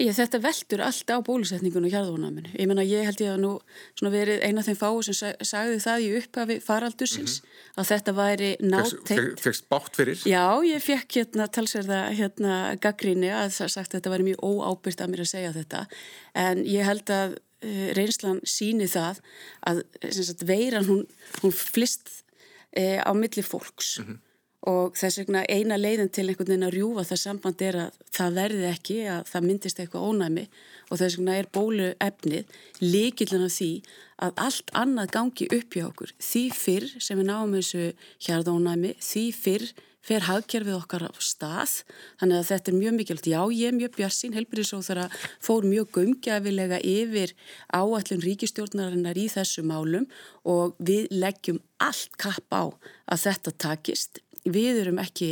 [0.00, 2.54] Ég, þetta veldur allt á bólusetningun og hjarðvonaminu.
[2.56, 6.04] Ég menna ég held ég að nú verið eina af þeim fáu sem sagði það
[6.04, 7.76] í upphafi faraldursins mm -hmm.
[7.82, 9.42] að þetta væri nátteitt.
[9.44, 10.24] Fegst bátt fyrir?
[10.24, 15.00] Já, ég fekk hérna talsverða hérna gaggríni að það sagt að þetta væri mjög óábyrgt
[15.00, 15.86] að mér að segja þetta
[16.34, 19.20] en ég held að uh, reynslan síni það
[19.60, 21.06] að sagt, veiran hún,
[21.42, 22.24] hún flist
[22.78, 24.31] uh, á milli fólks mm -hmm
[24.70, 28.36] og þess vegna eina leiðin til einhvern veginn að rjúfa það samband er að það
[28.38, 30.44] verði ekki að það myndist eitthvað ónæmi.
[30.90, 33.70] Og þess vegna er bólu efnið líkillan af því
[34.22, 36.12] að allt annað gangi upp hjá okkur.
[36.22, 37.88] Því fyrr sem við náum þessu
[38.22, 39.66] hjarðónæmi því fyrr
[40.02, 41.76] fer hagkerfið okkar á stað.
[42.20, 43.28] Þannig að þetta er mjög mikilvægt.
[43.30, 45.06] Já ég er mjög bjarsinn, helbriðsóþara
[45.42, 47.34] fór mjög gumgjafilega yfir
[47.70, 50.08] áallun ríkistjórnarinnar í þessu málum.
[50.42, 52.64] Og við leggjum allt kapp á
[53.06, 55.30] að þetta takist við erum ekki,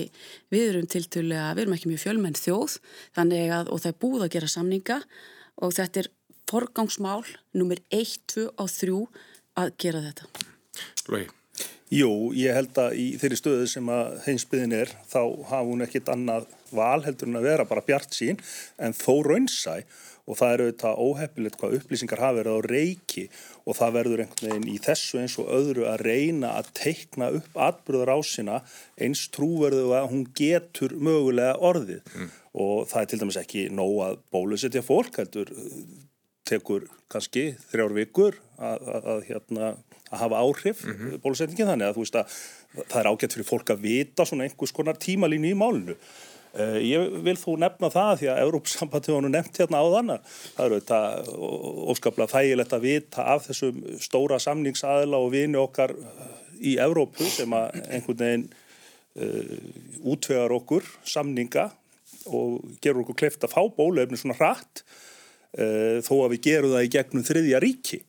[0.52, 2.78] við erum tiltölulega, við erum ekki mjög fjölmenn þjóð
[3.18, 5.00] þannig að, og það er búið að gera samninga
[5.60, 6.10] og þetta er
[6.50, 8.96] forgangsmál nummer 1, 2 og 3
[9.60, 10.48] að gera þetta.
[11.10, 11.26] Lói?
[11.90, 16.10] Jú, ég held að í þeirri stöðu sem að heimsbyðin er, þá hafa hún ekkit
[16.12, 18.38] annað val heldur en að vera bara bjart sín
[18.78, 19.80] en þó raunsæ
[20.30, 23.24] og það eru þetta óheppilegt hvað upplýsingar hafa verið á reiki
[23.66, 27.58] og það verður einhvern veginn í þessu eins og öðru að reyna að teikna upp
[27.68, 28.60] atbyrðar ásina
[29.00, 32.30] eins trúverðu að hún getur mögulega orðið mm.
[32.62, 35.50] og það er til dæmis ekki nóg að bólusetja fólk heldur
[36.50, 39.74] tekur kannski þrjár vikur að, að, að, hérna,
[40.10, 41.20] að hafa áhrif mm -hmm.
[41.22, 42.40] bólusetningin þannig að þú veist að
[42.80, 45.96] það er ágætt fyrir fólk að vita svona einhvers konar tímalínu í málunu
[46.58, 50.14] ég vil þú nefna það því að Európsambandi var nú nefnt hérna á þann
[50.56, 51.00] það eru þetta
[51.92, 55.94] óskaplega þægilegt að vita af þessum stóra samningsaðila og vini okkar
[56.60, 59.54] í Európu sem að einhvern veginn uh,
[60.10, 61.70] útvegar okkur samninga
[62.30, 64.82] og gerur okkur kleft að fá bólefni svona hratt
[65.54, 68.02] uh, þó að við gerum það í gegnum þriðja ríki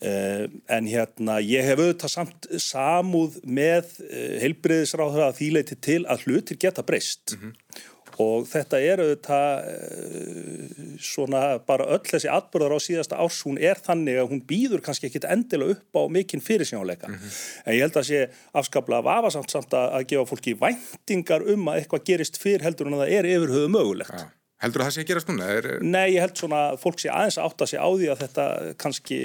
[0.00, 6.56] en hérna ég hef auðvitað samt samúð með uh, heilbriðisráður að þýleiti til að hlutir
[6.60, 7.82] geta breyst mm -hmm.
[8.24, 13.76] og þetta er auðvitað uh, svona bara öll þessi atbyrðar á síðasta árs hún er
[13.76, 17.38] þannig að hún býður kannski ekkit endilega upp á mikinn fyrirsjónuleika mm -hmm.
[17.66, 21.76] en ég held að sé afskaplega vafasamt samt að, að gefa fólki væntingar um að
[21.76, 24.28] eitthvað gerist fyrr heldur en að það er yfirhauðu mögulegt ja.
[24.60, 25.48] Heldur það að það sé að gerast núna?
[25.56, 25.70] Er...
[25.80, 28.46] Nei, ég held svona að fólk sé aðeins átt að sé á því að þetta
[28.82, 29.18] kannski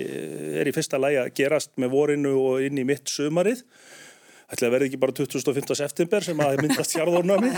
[0.61, 3.65] er í fyrsta lægi að gerast með vorinu og inn í mitt sumarið.
[4.45, 5.75] Ætla að verði ekki bara 2015.
[5.79, 7.49] september sem að myndast hjarðornami.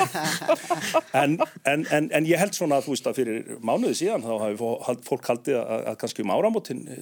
[1.22, 1.34] en,
[1.68, 4.70] en, en, en ég held svona að þú veist að fyrir mánuði síðan þá hafi
[5.10, 7.02] fólk haldið að, að kannski um áramótin eh,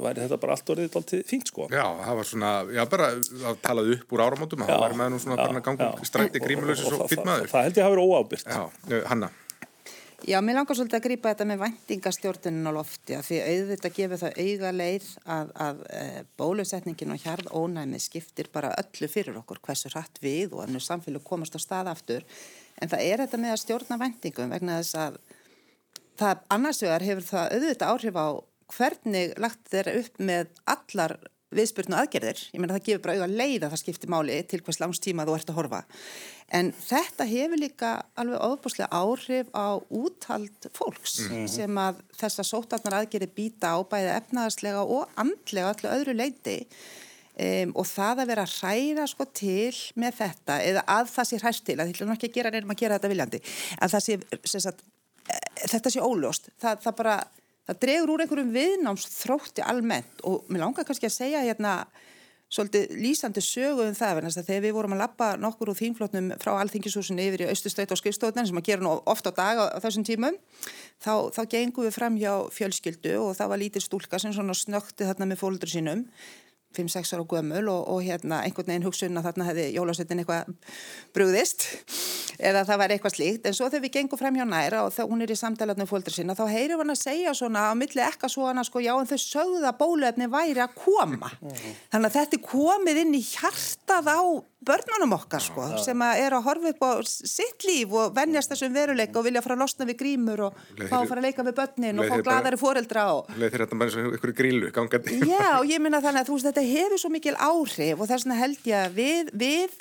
[0.00, 1.68] væri þetta bara allt orðið alltaf fínt sko.
[1.68, 3.10] Já, það var svona, já bara
[3.52, 7.04] að talað upp úr áramótum, það var með nú svona bara gangum strætti grímulösi svo
[7.04, 7.52] fyrir maður.
[7.52, 8.56] Það, það held ég hafi verið óábyrgt.
[8.56, 9.30] Já, Hanna.
[10.26, 14.18] Já, mér langar svolítið að grýpa þetta með vendingastjórnunin á lofti að því auðvitað gefur
[14.18, 16.00] það auga leið að, að e,
[16.40, 21.22] bólusetningin og hjarð ónæmið skiptir bara öllu fyrir okkur hversu hratt við og annars samfélag
[21.22, 22.26] komast á stað aftur.
[22.82, 25.20] En það er þetta með að stjórna vendingum vegna þess að
[26.18, 28.28] það annars vegar hefur það auðvitað áhrif á
[28.74, 31.18] hvernig lagt þeirra upp með allar
[31.54, 34.80] viðspurnu aðgerðir, ég meina það gefur bara auðvitað leið að það skiptir máli til hvers
[34.82, 35.80] langs tíma þú ert að horfa.
[36.58, 41.48] En þetta hefur líka alveg ofbúslega áhrif á úthald fólks mm -hmm.
[41.48, 46.58] sem að þessa sótarnar aðgerði býta á bæði efnaðarslega og andlega allir öðru leiti
[47.38, 51.40] um, og það að vera að hræra sko til með þetta eða að það sé
[51.42, 53.42] hræst til, að þetta er ekki að gera nefnum að gera þetta viljandi,
[53.78, 54.84] að það sé sagt,
[55.28, 57.18] e, þetta sé óljóst, það, það bara
[57.68, 61.82] það dregur úr einhverjum viðnámsþrótti almennt og mér langar kannski að segja hérna
[62.48, 66.54] svolítið lýsandi sögu um það að þegar við vorum að lappa nokkur úr þínflotnum frá
[66.56, 69.78] alþingisúsinu yfir í austustöðt og skrifstóðnan sem að gera nú ofta á dag á, á
[69.84, 70.38] þessum tímum
[70.96, 75.04] þá, þá gengum við fram hjá fjölskyldu og það var lítil stúlka sem svona snökti
[75.10, 76.06] þarna með fóldur sínum
[76.76, 80.50] 5-6 ára gömul og, og hérna einhvern veginn hugsun að þarna hefði jólásettin eitthvað
[81.16, 81.64] brúðist
[82.38, 83.48] eða það var eitthvað slíkt.
[83.48, 86.14] En svo þegar við gengum frem hjá næra og þá hún er í samtalaðnum fólkdur
[86.14, 89.18] sinna þá heyrum hann að segja svona á milli ekka svona sko já en þau
[89.24, 91.32] sögða bólefni væri að koma.
[91.40, 94.20] Þannig að þetta er komið inn í hjartað á
[94.66, 98.74] börnunum okkar sko já, sem er að horfa upp á sitt líf og vennjast þessum
[98.74, 101.58] veruleika og vilja fara að losna við grímur og fá að fara að leika við
[101.60, 105.20] börnin og fá gladari fóreldra og Leð þeir þetta bara eins og ykkur grílu gangandi.
[105.30, 108.26] Já og ég minna þannig að þú veist þetta hefur svo mikil áhrif og þess
[108.26, 109.78] vegna held ég að við, við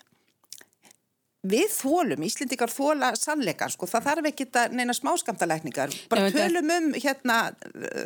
[1.45, 6.89] við þólum, Íslindikar þóla sannleikar, sko, það þarf ekki að neina smáskamtalækningar, bara tölum um
[6.97, 7.37] hérna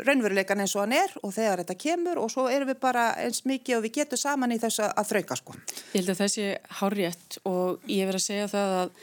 [0.07, 3.45] raunveruleikan eins og hann er og þegar þetta kemur og svo erum við bara eins
[3.47, 5.57] mikið og við getum saman í þess að þrauka, sko.
[5.93, 6.47] Ég held að þessi
[6.81, 8.93] hárétt og ég verð að segja það að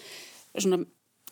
[0.61, 0.81] svona,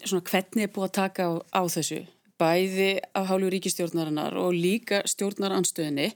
[0.02, 2.02] svona hvernig er búið að taka á, á þessu,
[2.40, 6.10] bæði af hálfu ríkistjórnarinnar og líka stjórnaranstöðinni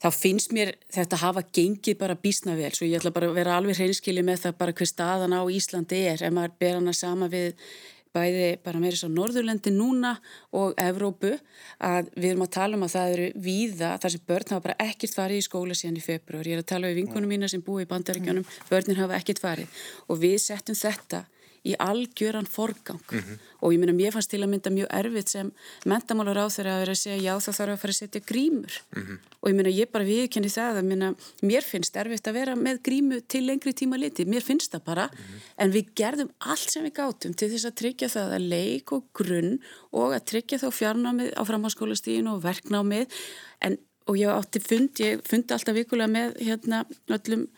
[0.00, 3.56] þá finnst mér þetta hafa gengið bara bísna vel, svo ég ætla bara að vera
[3.60, 7.28] alveg hreinskili með það bara hver staðan á Íslandi er, ef maður ber hana sama
[7.32, 7.56] við
[8.14, 10.16] bæði bara meira svo Norðurlendi núna
[10.56, 11.36] og Evrópu
[11.86, 14.88] að við erum að tala um að það eru víða þar sem börn hafa bara
[14.88, 17.62] ekkert farið í skóla síðan í februar, ég er að tala um vinkunum mína sem
[17.62, 19.78] búi í bandaríkjanum, börnin hafa ekkert farið.
[20.10, 21.22] Og við settum þetta
[21.66, 23.38] í algjöran forgang mm -hmm.
[23.60, 25.52] og ég mér fannst til að mynda mjög erfitt sem
[25.84, 28.74] mentamálur á þeirra að vera að segja já þá þarf að fara að setja grímur
[28.96, 29.18] mm -hmm.
[29.40, 32.82] og ég minna ég bara viðkenni það að minna, mér finnst erfitt að vera með
[32.82, 35.40] grímu til lengri tíma liti, mér finnst það bara mm -hmm.
[35.56, 39.04] en við gerðum allt sem við gátum til þess að tryggja það að leik og
[39.12, 39.60] grunn
[39.92, 43.06] og að tryggja þá fjarnámið á framháskólastíginu og verknámið
[43.60, 47.48] en, og ég átti fund, ég fundi alltaf vikulega með hérna öllum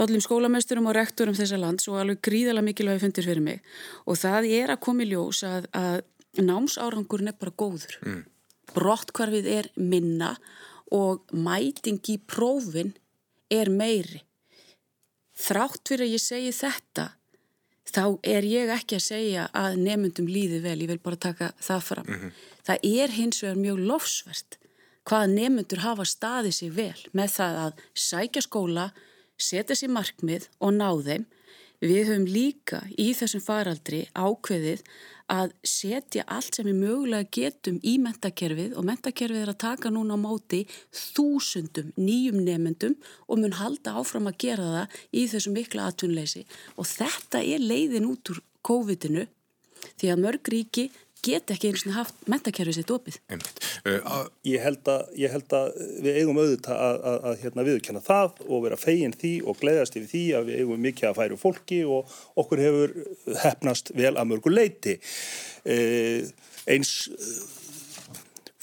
[0.00, 3.62] öllum skólameisturum og rektorum þessa lands og alveg gríðala mikilvægi fundir fyrir mig
[4.06, 6.02] og það er að koma í ljós að, að
[6.42, 8.22] námsárangurinn er bara góður mm.
[8.74, 10.34] brottkvarfið er minna
[10.94, 12.94] og mæting í prófin
[13.52, 14.24] er meiri
[15.34, 17.12] þrátt fyrir að ég segi þetta
[17.94, 21.88] þá er ég ekki að segja að nefnundum líði vel, ég vil bara taka það
[21.88, 22.06] fram.
[22.08, 22.30] Mm -hmm.
[22.66, 24.58] Það er hins vegar mjög lofsvert
[25.04, 28.86] hvað nefnundur hafa staðið sér vel með það að sækja skóla,
[29.40, 31.26] setja sér markmið og ná þeim.
[31.84, 34.84] Við höfum líka í þessum faraldri ákveðið
[35.32, 40.16] að setja allt sem við mögulega getum í mentakerfið og mentakerfið er að taka núna
[40.16, 42.96] á móti þúsundum nýjum nefnendum
[43.28, 46.44] og mun halda áfram að gera það í þessu mikla atvinnleysi
[46.76, 49.26] og þetta er leiðin út úr COVID-inu
[50.00, 50.88] því að mörg ríki
[51.24, 53.18] get ekki eins og haft mentakerfið sitt opið.
[53.84, 55.72] Uh, ég, held að, ég held að
[56.04, 59.98] við eigum auðvitað að, að, að hérna, viðkjanna það og vera fegin því og gleðast
[59.98, 62.94] yfir því að við eigum mikið að færu fólki og okkur hefur
[63.44, 64.98] hefnast vel að mörgu leiti.
[65.64, 66.24] Uh,
[66.70, 66.96] eins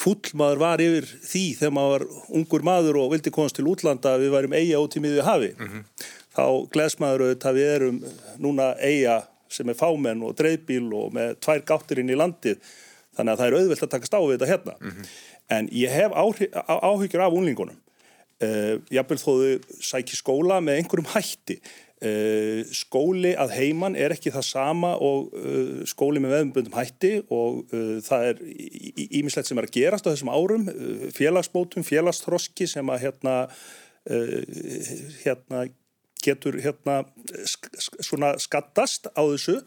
[0.02, 2.08] full maður var yfir því þegar maður var
[2.40, 5.52] ungur maður og vildi komast til útlanda að við værim eiga út í miðju hafi.
[5.58, 6.10] Mm -hmm.
[6.32, 7.98] Þá gleðs maður auðvitað að við erum
[8.40, 9.18] núna eiga
[9.52, 12.74] sem er fámenn og dreifbíl og með tvær gáttirinn í landið.
[13.18, 14.76] Þannig að það er auðvelt að taka stáfið þetta hérna.
[14.80, 15.16] Mm -hmm.
[15.58, 17.80] en ég hef áhyggjur af unlingunum
[18.42, 21.60] uh, jafnvel þóðu sæki skóla með einhverjum hætti.
[22.02, 27.76] Uh, skóli að heiman er ekki það sama og uh, skóli með veðumbundum hætti og
[28.08, 28.42] það er
[29.20, 30.66] ímislegt sem er að gerast á þessum árum.
[31.14, 33.38] Félagsbótum, félagsþroski sem að hérna
[35.22, 35.68] hérna
[36.24, 37.02] getur hérna
[38.02, 39.60] svona skattast á þessu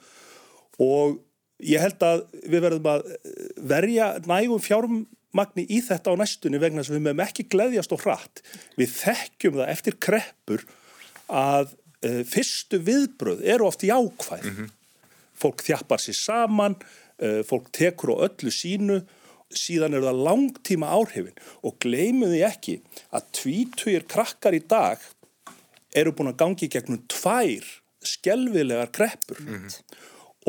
[0.83, 1.19] og
[1.63, 3.05] ég held að við verðum að
[3.71, 8.43] verja nægum fjármagni í þetta á næstunni vegna sem við meðum ekki gleðjast og hratt.
[8.79, 10.65] Við þekkjum það eftir kreppur
[11.31, 14.45] að uh, fyrstu viðbröð eru oft jákvæð.
[14.45, 14.73] Mm -hmm.
[15.35, 16.77] Fólk þjappar sér saman,
[17.23, 19.03] uh, fólk tekur á öllu sínu
[19.55, 22.81] síðan eru það langtíma áhrifin og gleimuði ekki
[23.15, 24.99] að tvítugir krakkar í dag
[25.95, 27.69] eru búin að gangi gegnum tvær
[28.05, 29.79] skelvilegar kreppur mm -hmm.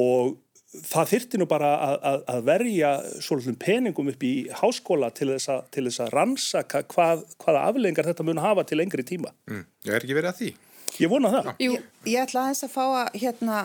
[0.02, 0.38] og
[0.84, 2.92] það þyrti nú bara að, að, að verja
[3.24, 8.10] svolítið peningum upp í háskóla til þess að, til þess að rannsaka hvað, hvaða aflengar
[8.10, 9.32] þetta mun hafa til lengri tíma.
[9.48, 9.66] Mm.
[9.86, 10.52] Ég er ekki verið að því.
[11.00, 11.54] Ég vona það.
[11.60, 13.62] Ég, ég ætla aðeins að fá að hérna,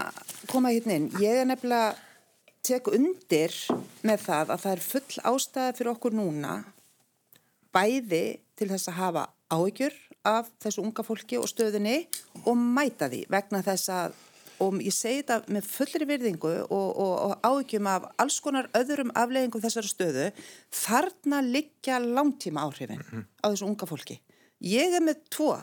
[0.51, 1.11] koma hérna inn.
[1.23, 1.95] Ég er nefnilega
[2.67, 3.55] tek undir
[4.07, 6.55] með það að það er full ástæði fyrir okkur núna
[7.75, 8.25] bæði
[8.59, 12.03] til þess að hafa áhyggjur af þessu unga fólki og stöðunni
[12.45, 14.19] og mæta því vegna þess að
[14.61, 19.13] og ég segi þetta með fullri virðingu og, og, og áhugjum af alls konar öðrum
[19.17, 20.27] afleggingum þessari stöðu
[20.83, 23.25] þarna liggja langtíma áhrifin -hmm.
[23.41, 24.21] á þessu unga fólki.
[24.61, 25.55] Ég er með tvo,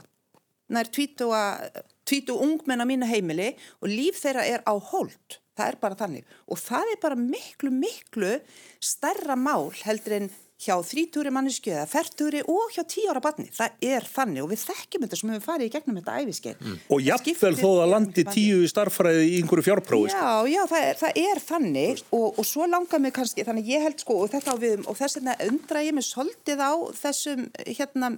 [0.74, 5.38] nær tvítu ungmenn á mínu heimili og líf þeirra er á hold.
[5.58, 8.34] Það er bara þannig og það er bara miklu, miklu
[8.82, 13.46] starra mál heldur en hjá þrítúri mannesku eða færtúri og hjá tíu ára batni.
[13.54, 16.64] Það er þannig og við þekkjum þetta sem við farið í gegnum þetta æfiskeið.
[16.64, 16.80] Mm.
[16.96, 20.16] Og jafnvel þó að landi tíu starfræði í einhverju fjárprófi.
[20.16, 23.86] Já, já, það er, það er þannig og, og svo langar mig kannski, þannig ég
[23.86, 27.46] held sko og þetta á við, og þess vegna undra ég mig svolítið á þessum
[27.68, 28.12] hérna,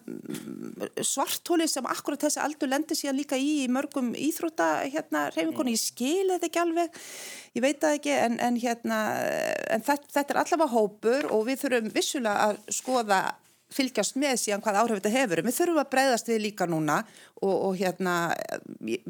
[1.03, 5.83] svartóli sem akkurat þessi aldur lendir síðan líka í, í mörgum íþróta hérna, reyfingunni, ég
[5.83, 7.03] skil þetta ekki alveg
[7.57, 8.99] ég veit það ekki en, en, hérna,
[9.73, 13.21] en þetta, þetta er allavega hópur og við þurfum vissulega að skoða
[13.73, 15.41] fylgjast með síðan hvað áhrif þetta hefur.
[15.45, 17.03] Við þurfum að breyðast við líka núna
[17.39, 18.15] og, og hérna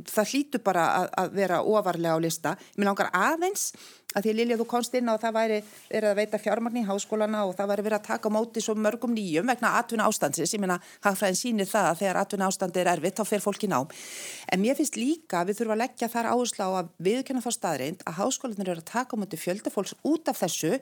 [0.09, 2.53] það hlýtur bara að, að vera ofarlega á lista.
[2.75, 3.69] Mér langar aðeins
[4.17, 7.43] að því Lilja þú komst inn og það væri verið að veita fjármagn í háskólana
[7.45, 10.55] og það væri verið að taka móti svo mörgum nýjum vegna atvinna ástandsins.
[10.57, 13.87] Ég meina, hagfræðin sýnir það að þegar atvinna ástandi er erfitt þá fer fólki nám.
[14.49, 17.51] En mér finnst líka að við þurfum að leggja þar áherslu á að viðkjöna þá
[17.53, 20.81] staðreind að háskólanir eru að taka móti fjöldafólks út af þessu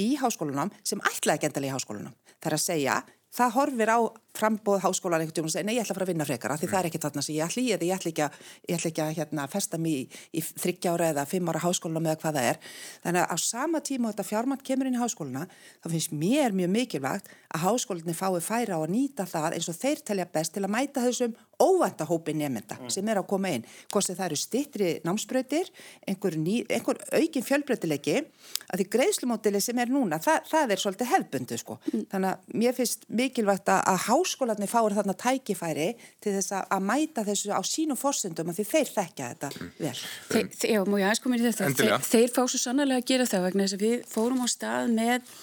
[0.00, 2.16] í háskólanum sem ætlaði ekki endali í háskólanum.
[2.36, 2.96] Það er að segja
[3.36, 3.98] það horfir á
[4.36, 6.66] frambóð háskólan einhvern veginn og segir nei ég ætla að fara að vinna frekar því
[6.66, 6.72] mm.
[6.72, 8.38] það er ekki þarna sem ég ætla í eða ég ætla ekki að,
[8.76, 12.38] ætla ekki að hérna, festa mér í, í þryggjára eða fimm ára háskólan með hvað
[12.38, 12.60] það er
[13.04, 16.72] þannig að á sama tíma þetta fjármann kemur inn í háskóluna þá finnst mér mjög
[16.76, 20.74] mikilvægt að háskólinni fái færa að nýta það eins og þeir telja best til að
[20.76, 22.90] mæta þessum óvænta hópi nefnda mm.
[22.92, 25.70] sem er að koma inn hvort það eru stittri námsbröytir
[26.08, 31.58] einhver, einhver aukin fjölbreytilegi að því greiðslumótili sem er núna það, það er svolítið hefbundu
[31.60, 31.78] sko.
[31.92, 32.04] mm.
[32.12, 35.88] þannig að mér finnst mikilvægt að háskólanir fáir þarna tækifæri
[36.20, 39.74] til þess að mæta þessu á sínum fórsendum að því þeir þekkja þetta mm.
[39.80, 39.96] vel.
[40.30, 41.72] Þe, já, múi aðeins komin í þetta.
[41.80, 44.96] Þeir, þeir fá svo sannlega að gera það vegna þess að við fórum á stað
[44.96, 45.36] með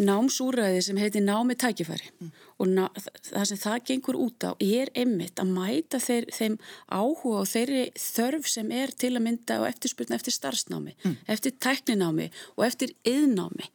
[0.00, 2.30] námsúræði sem heitir námi tækifæri mm.
[2.62, 2.82] og ná,
[3.28, 6.56] það sem það gengur út á er einmitt að mæta þeir, þeim
[6.88, 11.16] áhuga og þeirri þörf sem er til að mynda og eftirspurna eftir starfsnámi, mm.
[11.36, 13.68] eftir tækninámi og eftir yðnámi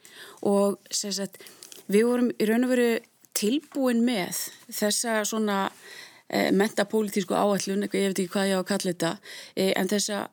[0.49, 1.41] og sagt,
[1.88, 2.89] við vorum í raun og veru
[3.36, 5.59] tilbúin með þessa svona
[6.30, 9.11] e, mentapolítísku áallun, ég veit ekki hvað ég á að kalla þetta,
[9.55, 10.26] e, en þessa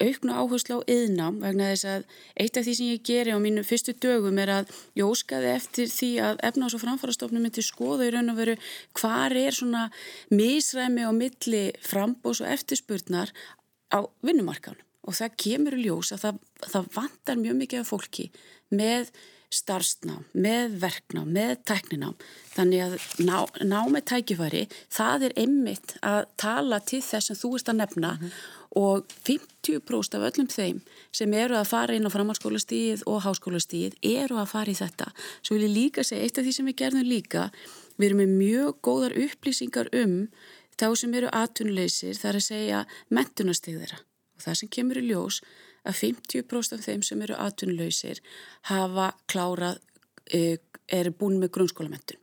[0.00, 2.04] auknu áherslu á yðnám vegna þess að
[2.42, 5.90] eitt af því sem ég geri á mínu fyrstu dögum er að ég óskaði eftir
[5.92, 8.56] því að efnás- og framfarastofnum myndi skoða í raun og veru
[9.00, 9.88] hvar er svona
[10.30, 13.34] misræmi á milli frambós og eftirspurnar
[13.92, 16.40] á vinnumarkanum og það kemur í ljós að það,
[16.72, 18.30] það vantar mjög mikið af fólki
[18.70, 19.12] með
[19.50, 22.14] starfsnám, með verknám, með tækninám.
[22.54, 22.92] Þannig að
[23.26, 24.62] ná, ná með tækifæri,
[24.94, 28.59] það er einmitt að tala til þess sem þú ert að nefna mm -hmm.
[28.76, 30.80] Og 50% af öllum þeim
[31.12, 35.10] sem eru að fara inn á framhalskólastíð og háskólastíð eru að fara í þetta.
[35.42, 37.48] Svo vil ég líka segja, eitt af því sem við gerðum líka,
[37.98, 40.14] við erum með mjög góðar upplýsingar um
[40.78, 44.00] þá sem eru atvinnuleysir, það er að segja mentunastíð þeirra
[44.40, 45.42] og það sem kemur í ljós
[45.84, 48.22] að 50% af þeim sem eru atvinnuleysir
[48.70, 49.80] hafa klárað,
[50.32, 50.58] eh,
[50.88, 52.18] eru búin með grunnskólamentun.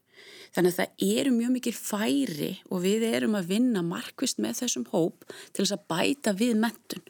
[0.55, 4.87] Þannig að það eru mjög mikil færi og við erum að vinna markvist með þessum
[4.93, 7.05] hóp til þess að bæta við mentun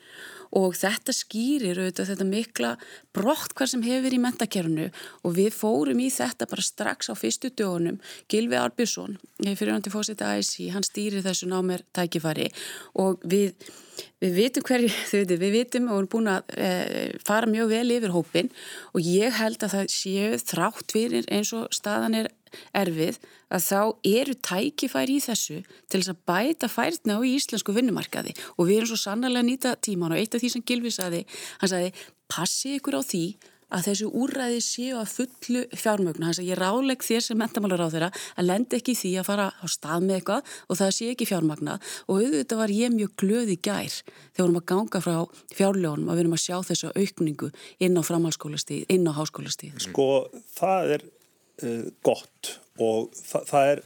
[0.55, 2.73] og þetta skýrir auðvitað þetta mikla
[3.15, 4.87] brott hvað sem hefur í mentakerfunu
[5.23, 7.99] og við fórum í þetta bara strax á fyrstu dögunum.
[8.31, 12.51] Gilvi Arbjörnsson, fyrirhandi fósiti AIC, hann stýrir þessu námer tækifari
[12.95, 13.53] og við
[14.21, 14.89] Við vitum hverju,
[15.41, 16.69] við vitum og erum búin að e,
[17.25, 18.51] fara mjög vel yfir hópin
[18.93, 22.29] og ég held að það séu þrátt fyrir eins og staðan er
[22.77, 23.17] erfið
[23.53, 23.81] að þá
[24.11, 28.35] eru tækifæri í þessu til þess að bæta færðna á íslensku vinnumarkaði.
[28.57, 31.23] Og við erum svo sannarlega að nýta tíman og eitt af því sem Gilvi saði,
[31.61, 31.93] hann saði
[32.31, 33.25] passi ykkur á því
[33.73, 37.91] að þessu úræði séu að fullu fjármögnu hans að ég ráleg þér sem mentamálar á
[37.91, 41.27] þeirra að lenda ekki því að fara á stað með eitthvað og það sé ekki
[41.27, 41.75] fjármagna
[42.07, 45.17] og auðvitað var ég mjög glöð í gær þegar við vorum að ganga frá
[45.57, 47.51] fjárljónum að við erum að sjá þessu aukningu
[47.83, 50.07] inn á framhalskólastíð, inn á háskólastíð Sko
[50.55, 51.05] það er
[51.67, 53.83] uh, gott og þa það er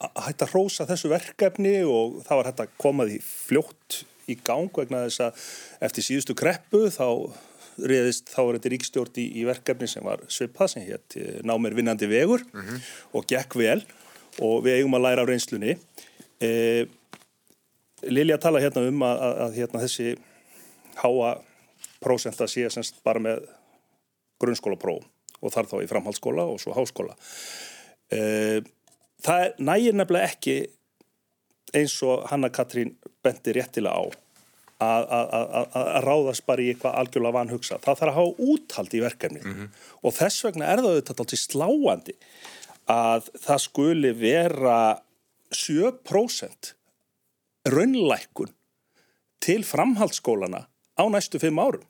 [0.00, 4.00] hægt að hrósa þessu verkefni og það var hægt að koma því fljótt
[4.30, 5.46] í gang vegna þess að
[5.88, 7.08] eftir síðustu kreppu þá
[7.80, 11.76] reyðist þá er þetta ríkstjórn í, í verkefni sem var svipað sem hétt eh, námer
[11.76, 12.88] vinnandi vegur mm -hmm.
[13.16, 13.80] og gekk vel
[14.40, 15.76] og við eigum að læra á reynslunni
[16.40, 16.86] e,
[18.02, 20.16] Lilja tala hérna um að, að, að hérna, þessi
[21.02, 21.32] háa
[22.00, 23.44] prósenta sé semst bara með
[24.40, 25.04] grunnskólapróf
[25.40, 27.16] og þar þá í framhaldsskóla og svo háskóla
[28.10, 30.56] það nægir nefnilega ekki
[31.76, 34.04] eins og Hanna Katrín bendi réttilega á
[34.80, 37.78] að ráðast bara í eitthvað algjörlega vanhugsa.
[37.84, 39.68] Það þarf að hafa úthald í verkefni mm -hmm.
[40.02, 42.14] og þess vegna er það auðvitað alltaf sláandi
[42.88, 44.78] að það skuli vera
[45.52, 46.72] 7%
[47.68, 48.54] raunlækun
[49.40, 51.84] til framhaldsskólana á næstu fimm árum.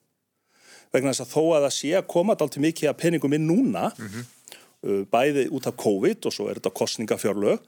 [0.91, 3.93] Vegna þess að þó að það sé að koma alltaf mikið að peningum inn núna,
[3.95, 4.25] mm -hmm.
[4.83, 7.65] Bæði út af COVID og svo er þetta kostningafjörlög,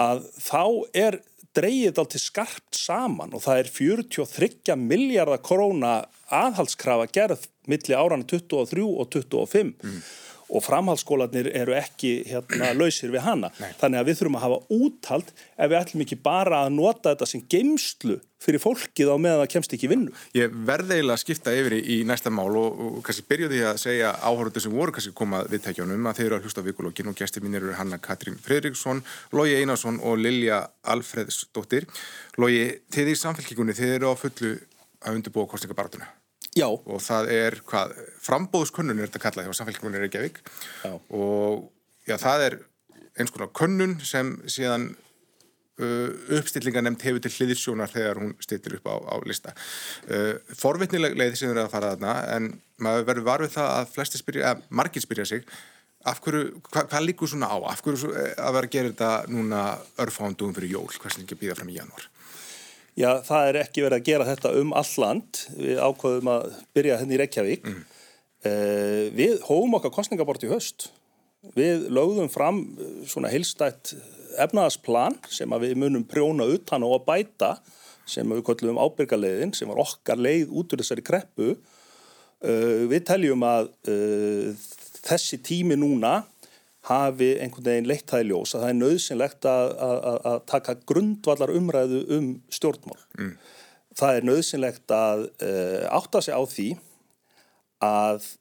[0.00, 0.64] að þá
[0.96, 1.20] er
[1.54, 5.94] dreyið allt til skarpt saman og það er 43 miljardar króna
[6.34, 10.00] aðhalskrafa gerð milli árana 23 og 25 mm.
[10.54, 13.50] Og framhaldsskólanir eru ekki hérna lausir við hana.
[13.60, 13.72] Nei.
[13.80, 17.28] Þannig að við þurfum að hafa úthald ef við ætlum ekki bara að nota þetta
[17.30, 20.12] sem geimslu fyrir fólkið á meðan það kemst ekki vinnu.
[20.36, 24.10] Ég verði eiginlega að skipta yfir í næsta mál og, og kannski byrjuði að segja
[24.20, 27.64] áhörðu sem voru kannski komað viðtækjónum að þeir eru að hlusta vikulógin og gæsti mínir
[27.64, 29.00] eru Hanna Katrín Fredriksson,
[29.32, 30.60] Lógi Einarsson og Lilja
[30.92, 31.88] Alfredsdóttir.
[32.36, 34.52] Lógi, þið í samfélkingunni, þið eru á fullu
[35.04, 36.12] að undirbúa kostningabartuna.
[36.54, 36.68] Já.
[36.70, 40.42] Og það er hvað, frambóðskönnun er þetta kallað hjá samfélkingunni Reykjavík.
[40.84, 40.92] Já.
[40.94, 41.70] og
[42.06, 42.60] já, það er
[43.18, 44.92] eins konar könnun sem síðan
[45.74, 49.50] Uh, uppstillinganemnd hefur til hliðsjónar þegar hún stillir upp á, á lista.
[50.06, 52.46] Uh, forvitnileg leið sem eru að fara þarna en
[52.78, 55.42] maður verður varfið það að flesti spyrja, að margir spyrja sig
[56.06, 57.56] af hverju, hva, hvað líkur svona á?
[57.72, 59.62] Af hverju eh, að vera að gera þetta núna
[60.04, 62.06] örfándugum fyrir jól, hvað sem ekki býða fram í janúar
[62.94, 65.40] Já, það er ekki verið að gera þetta um all land.
[65.58, 66.44] Við ákvaðum að
[66.76, 67.70] byrja henni hérna í Reykjavík.
[67.70, 67.80] Mm.
[68.50, 70.90] uh, við hóum okkar kostningabort í höst
[71.52, 72.60] við lögðum fram
[73.08, 73.92] svona heilstætt
[74.40, 77.50] efnaðasplan sem við munum prjóna utan og að bæta
[78.08, 81.54] sem við köllum ábyrgarleiðin sem var okkar leið út úr þessari kreppu.
[82.44, 84.64] Uh, við teljum að uh,
[85.04, 86.18] þessi tími núna
[86.84, 90.76] hafi einhvern veginn leitt það í ljós að það er nöðsynlegt að, að, að taka
[90.92, 92.98] grundvallar umræðu um stjórnmál.
[93.18, 93.34] Mm.
[93.94, 96.70] Það er nöðsynlegt að uh, átta sig á því
[97.84, 98.32] að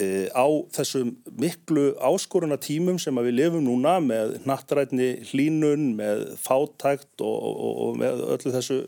[0.00, 7.48] E, á þessum miklu áskorunatímum sem við lifum núna með nattrætni hlínun, með fátækt og,
[7.50, 8.78] og, og með öllu þessu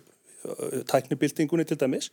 [0.88, 2.08] tæknibildingunni til dæmis,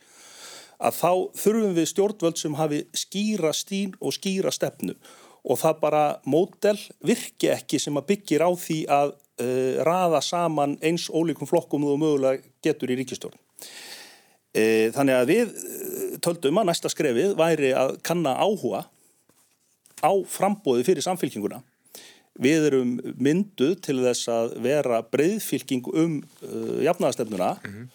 [0.81, 4.97] að þá þurfum við stjórnvöld sem hafi skýra stín og skýra stefnu
[5.43, 10.77] og það bara mótel virki ekki sem að byggir á því að uh, raða saman
[10.83, 13.39] eins ólíkum flokkum og mögulega getur í ríkistjórn.
[14.49, 18.87] E, þannig að við eh, töldum að næsta skrefið væri að kanna áhuga
[20.01, 21.59] á frambóði fyrir samfélkinguna.
[22.39, 27.49] Við erum mynduð til þess að vera breyðfylking um uh, jafnaðastefnuna.
[27.59, 27.87] Mm -hmm.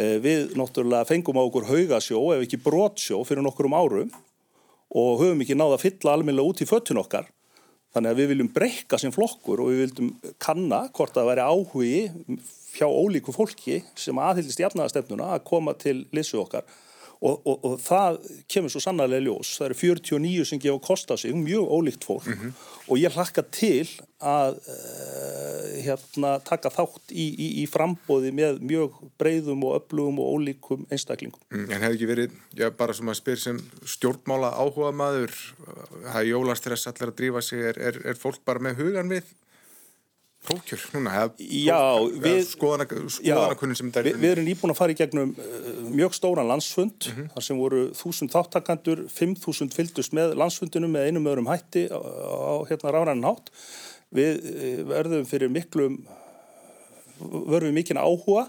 [0.00, 4.10] uh, við náttúrulega fengum á okkur haugasjó ef ekki brotsjó fyrir nokkur um árum
[4.90, 7.28] og höfum ekki náða að fylla almennilega út í föttun okkar.
[7.94, 10.10] Þannig að við viljum breyka sem flokkur og við viljum
[10.42, 12.02] kanna hvort það væri áhugi
[12.76, 16.66] hjá ólíku fólki sem aðhyllist jafnaðastefnuna að koma til lissu okkar
[17.20, 18.18] og, og, og það
[18.50, 19.52] kemur svo sannarlega ljós.
[19.58, 22.52] Það eru 49 sem gefa kosta sig, mjög ólíkt fólk mm -hmm.
[22.88, 23.88] og ég hlakka til
[24.20, 30.32] að uh, hérna, taka þátt í, í, í frambóði með mjög breyðum og öflugum og
[30.34, 31.40] ólíkum einstaklingum.
[31.50, 35.32] Mm, en hefði ekki verið, já bara sem að spyr sem stjórnmála áhuga maður,
[36.12, 39.24] það jólastress allir að drífa sig, er, er, er fólk bara með hugan við
[40.46, 41.12] prókjör núna?
[43.12, 44.08] Skoðanakunnin sem þetta er.
[44.08, 47.28] Við, við erum nýbúin að fara í gegnum uh, mjög stóran landsfund, mm -hmm.
[47.34, 52.54] þar sem voru þúsund þáttakandur, 5.000 fyldust með landsfundunum með einum öðrum hætti á, á
[52.70, 53.52] hérna ráðrannin hátt.
[54.10, 56.00] Við uh, verðum fyrir miklum,
[57.20, 58.48] verðum mikinn áhuga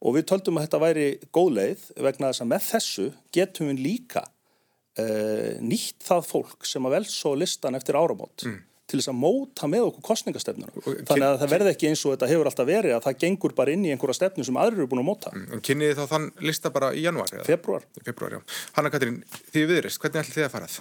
[0.00, 3.06] og við töldum að þetta væri góð leið vegna þess að með þessu
[3.36, 8.48] getum við líka uh, nýtt það fólk sem að vel svo listan eftir áramót.
[8.48, 10.84] Mm til þess að móta með okkur kostningastefnuna.
[11.08, 13.74] Þannig að það verði ekki eins og þetta hefur alltaf verið að það gengur bara
[13.74, 15.34] inn í einhverja stefnu sem aðrir eru búin að móta.
[15.34, 17.32] Mm, Kynniði þá þann lista bara í januar?
[17.46, 17.86] Februar.
[18.02, 18.58] Februar, já.
[18.78, 19.22] Hanna Katrín,
[19.54, 20.80] þið viðrist, hvernig ætlir þið að farað?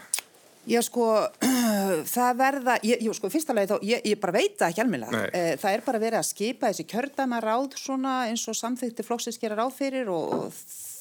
[0.69, 1.05] Já sko,
[2.15, 5.23] það verða, ég, jú sko, fyrsta lagi þá, ég, ég bara veit það ekki almenna.
[5.31, 9.39] Eh, það er bara verið að skipa þessi kjördama ráð svona eins og samþykti flóksins
[9.41, 10.59] gera ráð fyrir og, og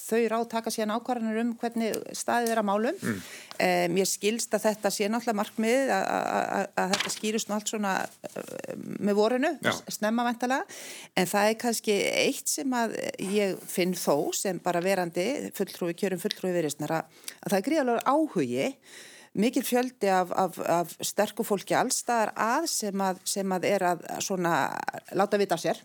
[0.08, 3.00] þau ráð taka síðan ákvarðanir um hvernig staðið er að málum.
[3.02, 3.18] Mm.
[3.58, 7.94] Um, ég skilst að þetta sé náttúrulega markmið að þetta skýrust nú allt svona
[8.78, 9.72] með vorinu, Já.
[9.98, 10.62] snemma vantala,
[11.18, 15.28] en það er kannski eitt sem að ég finn þó sem bara verandi
[15.58, 17.04] fulltrúi, kjörum fulltrúi viðristnara,
[17.42, 18.66] að það er gríðalögur áhugi
[19.38, 24.04] mikil fjöldi af, af, af sterku fólki allstaðar að sem að, sem að er að
[24.24, 24.54] svona
[25.18, 25.80] láta vita sér.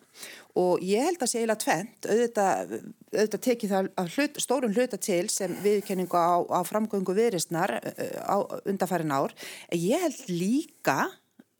[0.59, 2.75] Og ég held að sé eiginlega tvent, auðvitað,
[3.15, 8.37] auðvitað tekið það hlut, stórun hluta til sem viðkenningu á, á framgöngu viðristnar uh, á
[8.69, 9.33] undarfærin ár,
[9.73, 11.09] ég held líka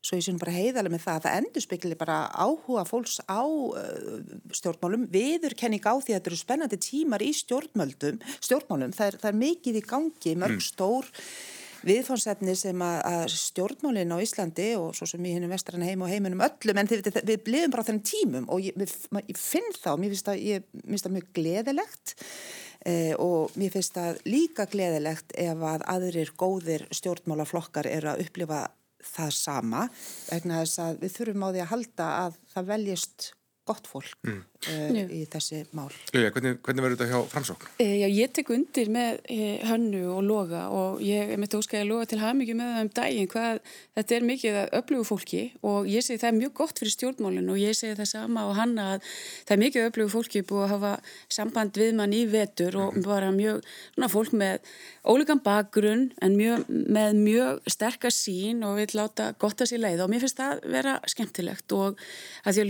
[0.04, 3.16] svo ég sé nú bara heiðalega með það að það endur spekli bara áhuga fólks
[3.24, 4.18] á uh,
[4.52, 9.30] stjórnmálum, viðurkenning á því að þetta eru spennandi tímar í stjórnmálum, stjórnmálum, það er, það
[9.30, 10.66] er mikið í gangi, mörg mm.
[11.84, 16.44] Viðfónsefni sem að, stjórnmálinn á Íslandi og svo sem í hennum vestran heim og heiminum
[16.44, 20.14] öllum en þið, við bliðum bara þennan tímum og ég, við, ég finn þá, mér
[20.14, 22.14] finnst það, ég, finnst það mjög gleðilegt
[22.86, 28.64] eh, og mér finnst það líka gleðilegt ef að aðrir góðir stjórnmálaflokkar eru að upplifa
[29.04, 29.86] það sama
[30.30, 33.32] vegna þess að við þurfum á því að halda að það veljist
[33.64, 34.40] gott fólk mm.
[34.68, 35.88] uh, í þessi mál.
[36.12, 37.70] Lilja, hvernig, hvernig verður þetta hjá framsókn?
[37.80, 41.90] E, já, ég tek undir með e, hönnu og loga og ég mitt óskæði að
[41.90, 43.60] loga til hafa mikið með það um daginn hvað
[43.98, 47.52] þetta er mikið að öflugu fólki og ég segi það er mjög gott fyrir stjórnmálinn
[47.54, 50.74] og ég segi það sama og hanna að það er mikið öflugu fólki búið að
[50.74, 50.92] hafa
[51.38, 53.06] samband við mann í vetur og mm.
[53.08, 53.64] bara mjög,
[53.96, 54.74] svona fólk með
[55.08, 60.04] ólíkan bakgrunn en mjög, með mjög sterkast sín og vil láta gott að sér leið
[60.04, 62.00] og mér finnst það vera skemmtilegt og
[62.44, 62.60] að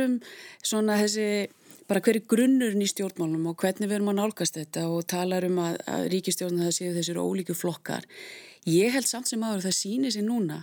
[0.00, 1.58] því að logi var aðeins að tala um svona þessi
[1.90, 5.58] bara hverju grunnurinn í stjórnmálum og hvernig við erum að nálgast þetta og talar um
[5.58, 8.06] að, að ríkistjórnum það séu þessir ólíku flokkar.
[8.70, 10.60] Ég held samt sem aður það sýnir sér núna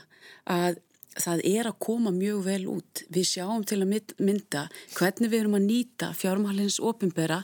[0.47, 0.79] að
[1.17, 3.03] það er að koma mjög vel út.
[3.11, 3.91] Við sjáum til að
[4.23, 7.41] mynda hvernig við erum að nýta fjármálins ofinbera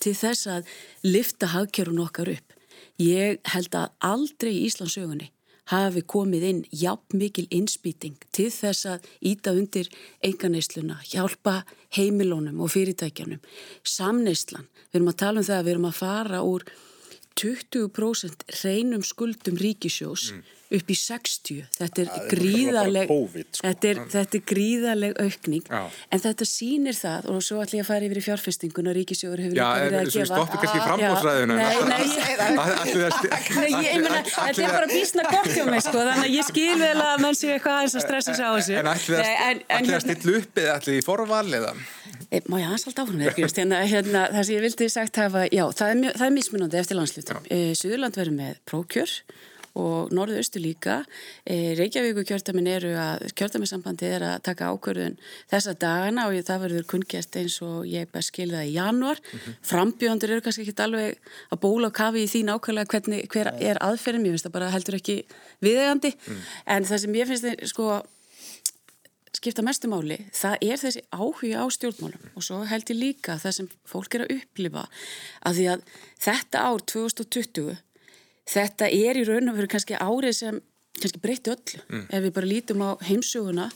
[0.00, 0.74] til þess að
[1.04, 2.54] lifta hagkjörun okkar upp.
[3.02, 5.32] Ég held að aldrei í Íslandsögunni
[5.72, 9.90] hafi komið inn jafn mikil innspýting til þess að íta undir
[10.24, 11.62] enganeisluna, hjálpa
[11.96, 13.40] heimilónum og fyrirtækjanum.
[13.82, 16.68] Samneislan, við erum að tala um það að við erum að fara úr
[17.36, 21.66] 20% reynum skuldum ríkisjós mm upp í 60.
[21.76, 23.62] Þetta er gríðaleg COVID, sko.
[23.66, 25.82] þetta, er, þetta er gríðaleg aukning Já.
[26.10, 29.56] en þetta sýnir það og svo ætlum ég að fara yfir í fjárfestinguna Ríkisjóður hefur
[29.60, 30.80] líka verið að gefa Já, þú stoppi kannski
[31.52, 31.76] nei
[34.36, 37.38] Þetta er bara bísna gott hjá mig sko þannig að ég skil vel að menn
[37.38, 38.90] séu eitthvað aðeins að stressa sig á þessu En
[39.78, 41.74] ætlum að stilla upp eða ætlum í forval eða
[42.30, 45.64] eh, Má ég aðeins alltaf áfram hérna, hérna, það sem ég vildi sagt hafa, já,
[45.78, 47.44] það er, er mismunandi eftir landslutum.
[47.52, 49.12] Eh, Suðurland verður með prókjör
[49.76, 50.98] og norðu östu líka.
[51.44, 55.18] E, Reykjavíku kjörtamin eru að, kjörtaminsambandi er að taka ákvörðun
[55.52, 59.20] þessa dagana og það verður kunngert eins og ég best skilða í januar.
[59.20, 59.60] Mm -hmm.
[59.70, 61.18] Frambjóðandur eru kannski ekki alveg
[61.52, 64.70] að bóla og kafi í því nákvæmlega hvernig, hver er aðferðin, ég finnst það bara
[64.70, 65.24] heldur ekki
[65.60, 66.42] viðegandi, mm.
[66.66, 68.02] en það sem ég finnst sko
[69.36, 73.56] skipta mestu máli, það er þessi áhuga á stjórnmálum og svo held ég líka það
[73.58, 74.84] sem fólk er að upplifa
[75.46, 75.82] að því að
[76.26, 77.76] þetta ár 2020,
[78.50, 80.60] þetta er í raun og veru kannski árið sem
[80.96, 81.84] kannski breytti öllu.
[81.90, 82.04] Mm.
[82.10, 83.70] Ef við bara lítum á heimsuguna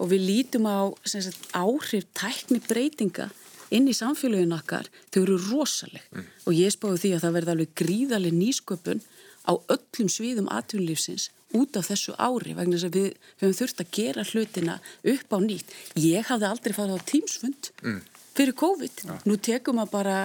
[0.00, 3.30] og við lítum á sagt, áhrif tækni breytinga
[3.74, 6.26] inn í samfélaginu okkar, þau eru rosaleg mm.
[6.46, 9.02] og ég spáði því að það verði alveg gríðaleg nýsköpun
[9.44, 13.08] á öllum sviðum atvinnulífsins út af þessu ári vegna þess að við
[13.42, 14.78] höfum þurft að gera hlutina
[15.14, 15.74] upp á nýtt.
[16.00, 18.00] Ég hafði aldrei farið á tímsfund mm.
[18.34, 19.04] fyrir COVID.
[19.06, 19.18] Ja.
[19.28, 20.16] Nú tekum að bara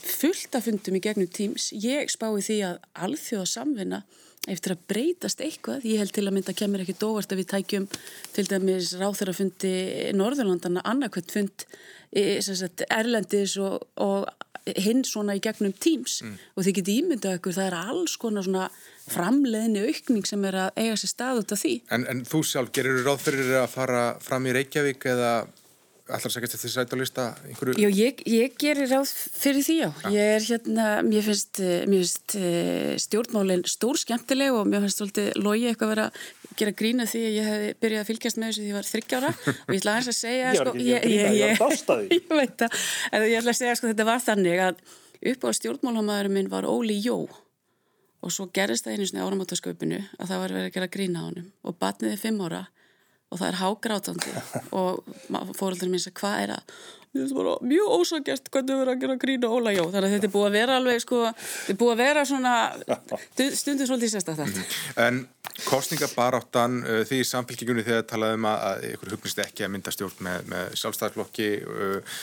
[0.00, 1.70] fullt af fundum í gegnum tíms.
[1.76, 4.02] Ég spái því að alþjóða samvinna
[4.50, 5.84] eftir að breytast eitthvað.
[5.86, 7.88] Ég held til að mynda kemur ekki dóvart að við tækjum
[8.34, 9.74] til dæmis ráþarafundi
[10.18, 11.66] Norðurlandana annarkvæmt fund
[12.42, 14.26] sagt, erlendis og, og
[14.82, 16.34] hinn svona í gegnum tíms mm.
[16.54, 18.66] og þið getið ímyndað ykkur það er alls konar svona
[19.10, 21.72] framleiðni aukning sem er að eiga sér stað út af því.
[21.94, 25.32] En, en þú sjálf, gerir þú ráð fyrir að fara fram í Reykjavík eða
[26.10, 27.76] allar sækast eftir sætalista einhverju?
[27.78, 29.88] Já, ég, ég gerir ráð fyrir því já.
[29.88, 30.12] ja.
[30.14, 35.30] Ég er hérna, mér finnst, mér finnst uh, stjórnmálinn stór skemmtileg og mér finnst svolítið
[35.38, 38.62] logi eitthvað vera að gera grína því að ég hef byrjað að fylgjast með þessu
[38.62, 39.30] því að ég var þryggjára
[39.66, 41.62] og ég ætla aðeins að segja sko, ég, ég, ég,
[42.16, 42.82] ég veit að,
[43.12, 44.84] en ég ætla að segja sko þetta var þannig að
[45.32, 47.16] upp á stjórnmálamæðurinn minn var Óli Jó
[48.22, 51.26] og svo gerist það einu svona áramáttasköpunu að það var verið að gera grína á
[51.26, 52.66] hann og batniði fimm ára
[53.32, 54.34] og það er hágrátandi.
[54.78, 55.00] Og
[55.56, 56.74] fóröldurinn minn sagði hvað er það
[57.12, 59.72] mjög ósakjast hvernig við verðum að gera grína Óla.
[59.74, 62.22] Jó þannig að þetta er búið að vera alveg sko, þetta er búið að vera
[62.24, 62.54] svona
[63.60, 64.64] stundin svolítið sérstaklega.
[65.04, 65.18] En
[65.66, 70.24] kostningabaráttan uh, því í samfélkingunni þegar talaðum að, að ykkur hugnist ekki að mynda stjórn
[70.24, 72.16] með, með sjálfstæðarflokki uh,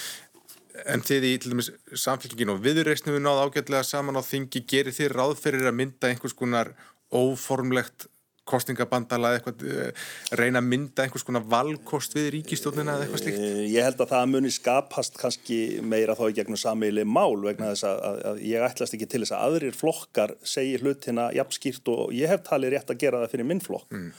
[0.90, 4.66] en þið í til dæmis samfélkingin og viðreysnu við náðu ágætlega saman á þingi.
[4.70, 6.74] Gerir þið ráðferir að mynda einhvers konar
[7.14, 8.09] óformlegt
[8.50, 13.40] kostningabandala eh, reyna að mynda einhvers konar valkost við ríkistjónina eða eitthvað slíkt?
[13.46, 17.72] Eh, ég held að það muni skapast kannski meira þá í gegnum sammeili mál vegna
[17.74, 21.92] þess að, að, að ég ætlast ekki til þess að aðrir flokkar segir hlutina jafnskýrt
[21.94, 23.90] og ég hef talið rétt að gera það fyrir minn flokk.
[23.94, 24.14] Mm.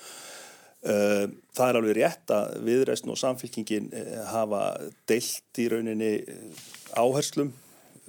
[0.80, 1.24] Eh,
[1.56, 3.90] það er alveg rétt að viðreysn og samfélkingin
[4.30, 4.62] hafa
[5.10, 6.14] deilt í rauninni
[6.96, 7.50] áherslum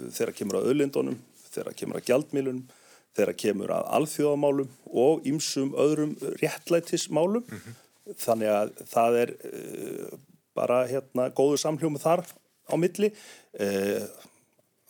[0.01, 1.17] þegar kemur á öllindunum,
[1.51, 2.69] þegar kemur á gjaldmílunum
[3.18, 4.74] þegar kemur að alþjóðamálum
[5.05, 7.80] og ýmsum öðrum réttlætismálum mm -hmm.
[8.26, 10.20] þannig að það er uh,
[10.55, 12.26] bara hérna góðu samhljómi þar
[12.72, 13.12] á milli
[13.59, 14.05] uh,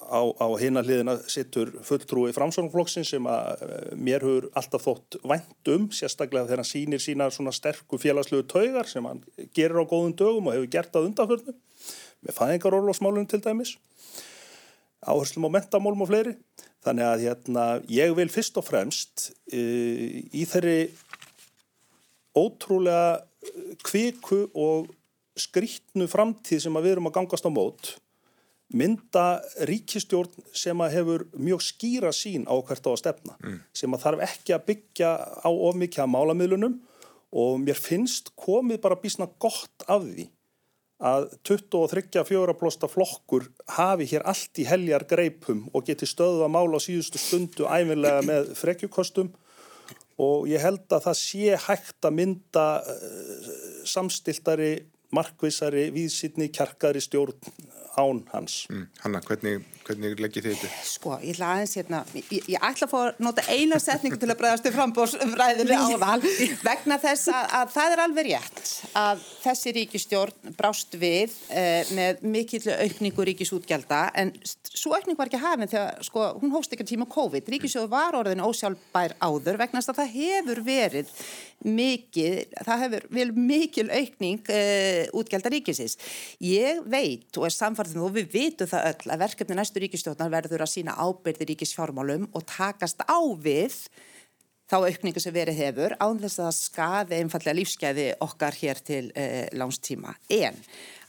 [0.01, 5.73] á, á hina hliðina sittur fulltrúi framsóknflokksinn sem að uh, mér hefur alltaf þótt vænt
[5.73, 10.15] um sérstaklega þegar hann sýnir sína svona sterku félagslegu taugar sem hann gerir á góðum
[10.15, 11.55] dögum og hefur gert að undanförnu
[12.21, 13.77] með fæðingarorlósmálunum til dæmis
[15.01, 16.35] áherslum og mentamálum og fleiri
[16.81, 20.89] Þannig að hérna, ég vil fyrst og fremst uh, í þeirri
[22.37, 23.21] ótrúlega
[23.85, 24.89] kviku og
[25.39, 27.95] skrítnu framtíð sem við erum að gangast á mót
[28.71, 33.57] mynda ríkistjórn sem að hefur mjög skýra sín á hvert á að stefna mm.
[33.75, 35.09] sem að þarf ekki að byggja
[35.43, 36.77] á ofmikja málamiðlunum
[37.31, 40.29] og mér finnst komið bara bísna gott af því
[41.01, 46.77] að 23-4 plósta flokkur hafi hér allt í heljar greipum og geti stöðu að mála
[46.77, 49.31] á síðustu stundu æfinlega með frekjukostum.
[50.21, 53.51] Og ég held að það sé hægt að mynda uh,
[53.89, 54.73] samstiltari,
[55.15, 57.39] markvisari, víðsýtni, kjarkari stjórn
[57.97, 58.65] án hans.
[58.69, 60.83] Mm, Hanna, hvernig, hvernig leggir þið þetta?
[60.87, 64.29] Sko, ég ætla aðeins hérna, ég, ég ætla að fá að nota eina setningu til
[64.31, 66.25] að bregðast til frambóðsræðinu áðan
[66.63, 72.23] vegna þess að, að það er alveg rétt að þessi ríkistjórn brást við eh, með
[72.37, 74.33] mikill aukningu ríkisútgelda en
[74.71, 77.49] svo aukning var ekki hafinn þegar sko, hún hóst ekki tíma COVID.
[77.51, 81.11] Ríkisjóð var orðin ósjálfbær áður vegna þess að það hefur verið
[81.61, 85.97] mikið, það hefur vel mikil aukning uh, útgelda ríkisins.
[86.41, 90.63] Ég veit og er samfarið og við vitum það öll að verkefni næstu ríkistjóðnar verður
[90.63, 93.75] að sína ábyrði ríkisfjármálum og takast á við
[94.69, 99.47] þá aukningu sem verið hefur án þess að skaði einfallega lífskeiði okkar hér til uh,
[99.57, 100.15] lánstíma.
[100.29, 100.57] En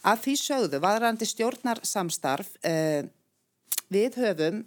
[0.02, 3.02] að því sögðu vaðrandi stjórnar samstarf uh,
[3.92, 4.64] við höfum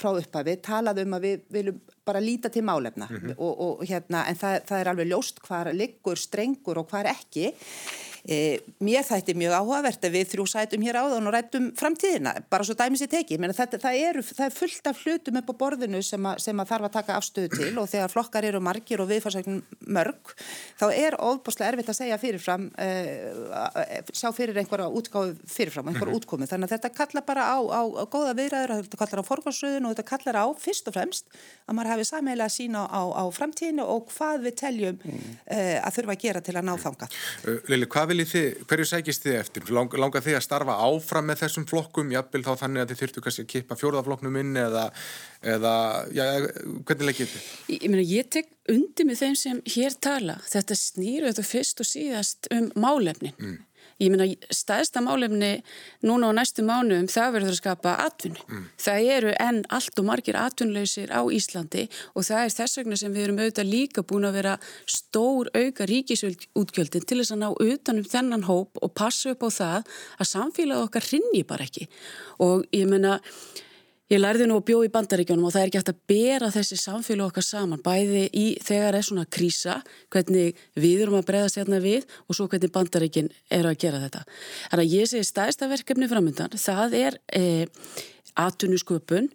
[0.00, 3.34] frá upphafi talað um að við viljum bara líta til málefna mm -hmm.
[3.36, 7.52] og, og hérna en það, það er alveg ljóst hvar liggur strengur og hvar ekki
[8.28, 12.66] E, mér þætti mjög áhugavert að við þrjú sætum hér áðan og rættum framtíðina, bara
[12.66, 13.38] svo dæmis í teki.
[13.40, 16.72] Það, það, eru, það er fullt af hlutum upp á borðinu sem, a, sem að
[16.72, 19.62] þarf að taka afstöðu til og þegar flokkar eru margir og viðfarsæknum
[19.96, 20.34] mörg,
[20.80, 26.20] þá er óbúslega erfitt að segja fyrirfram, uh, sjá fyrir einhverja útgáðu fyrirfram, einhverja mhm.
[26.20, 26.50] útkomi.
[26.50, 29.96] Þannig að þetta kallar bara á, á, á góða viðræður, þetta kallar á forfarsröðun og
[29.96, 34.10] þetta kallar á fyrst og fremst að maður hafi sameigilega sína á, á framtíðinu og
[34.12, 37.10] hvað við teljum uh, að þurfa að gera til að ná þanga.
[37.70, 39.70] Lili, hvað viljið þið, hverju sækist þið eftir?
[39.76, 43.24] Lang, langar þið að starfa áfram með þessum flokkum, jafnvel þá þannig að þið þurftu
[43.24, 44.84] kannski að kippa fjórðaflokknum inn eða,
[45.54, 45.74] eða
[46.16, 46.24] já,
[46.88, 47.48] hvernig leggir þið?
[47.74, 50.38] Ég, ég, ég tek undir með þeim sem hér tala.
[50.50, 53.36] Þetta snýru þetta fyrst og síðast um málefnin.
[53.38, 53.58] Mm.
[54.00, 55.50] Ég meina, staðista málefni
[56.08, 58.44] núna á næstu mánuðum það verður að skapa atvinnu.
[58.48, 58.66] Mm.
[58.80, 63.14] Það eru enn allt og margir atvinnlausir á Íslandi og það er þess vegna sem
[63.14, 64.56] við erum auðvitað líka búin að vera
[64.88, 69.96] stór auka ríkisútgjöldin til þess að ná utanum þennan hóp og passa upp á það
[70.16, 71.90] að samfélagið okkar rinni bara ekki.
[72.40, 73.18] Og ég meina,
[74.10, 76.76] Ég lærði nú að bjó í bandaríkjónum og það er ekki hægt að bera þessi
[76.82, 79.76] samfélag okkar saman, bæði í þegar er svona krísa,
[80.10, 84.24] hvernig við erum að breyðast hérna við og svo hvernig bandaríkinn eru að gera þetta.
[84.72, 87.44] Þannig að ég segi stæðsta verkefni framöndan, það er e,
[88.48, 89.30] atvinnusköpun,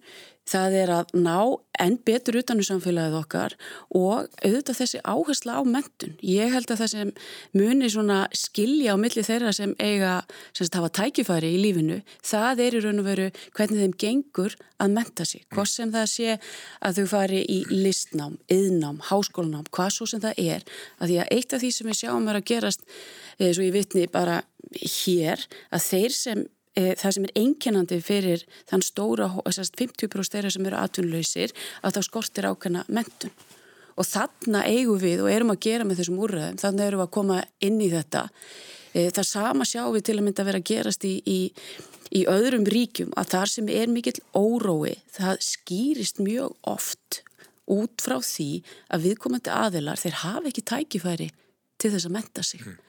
[0.50, 1.38] það er að ná
[1.82, 3.56] enn betur utan í samfélagið okkar
[3.98, 6.14] og auðvitað þessi áhersla á mentun.
[6.24, 7.12] Ég held að það sem
[7.58, 10.22] muni svona skilja á milli þeirra sem eiga,
[10.56, 13.28] sem hafa tækifæri í lífinu, það er í raun og veru
[13.58, 15.46] hvernig þeim gengur að menta sig.
[15.52, 16.38] Hvað sem það sé
[16.86, 20.66] að þau fari í listnám, yðnám, háskólanám, hvað svo sem það er.
[21.00, 22.86] Að því að eitt af því sem við sjáum er að gerast,
[23.40, 24.42] eins og ég vitni bara
[24.76, 25.42] hér,
[25.74, 26.46] að þeir sem
[26.76, 32.08] það sem er einkennandi fyrir þann stóra, þessast 50% þeirra sem eru atvinnlausir, að þá
[32.10, 33.34] skortir ákveðna mentun.
[33.96, 37.14] Og þarna eigum við og erum að gera með þessum úrræðum, þannig erum við að
[37.16, 38.26] koma inn í þetta.
[38.92, 41.40] E, það sama sjáum við til að mynda að vera að gerast í, í,
[42.20, 47.22] í öðrum ríkjum, að þar sem er mikill órói, það skýrist mjög oft
[47.72, 48.50] út frá því
[48.94, 51.30] að viðkomandi aðilar, þeir hafa ekki tækifæri
[51.80, 52.66] til þess að menta sig.
[52.66, 52.85] Mm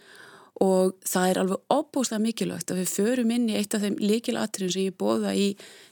[0.62, 4.72] og það er alveg opbúslega mikilvægt að við förum inn í eitt af þeim líkilatriðum
[4.72, 5.48] sem ég bóða í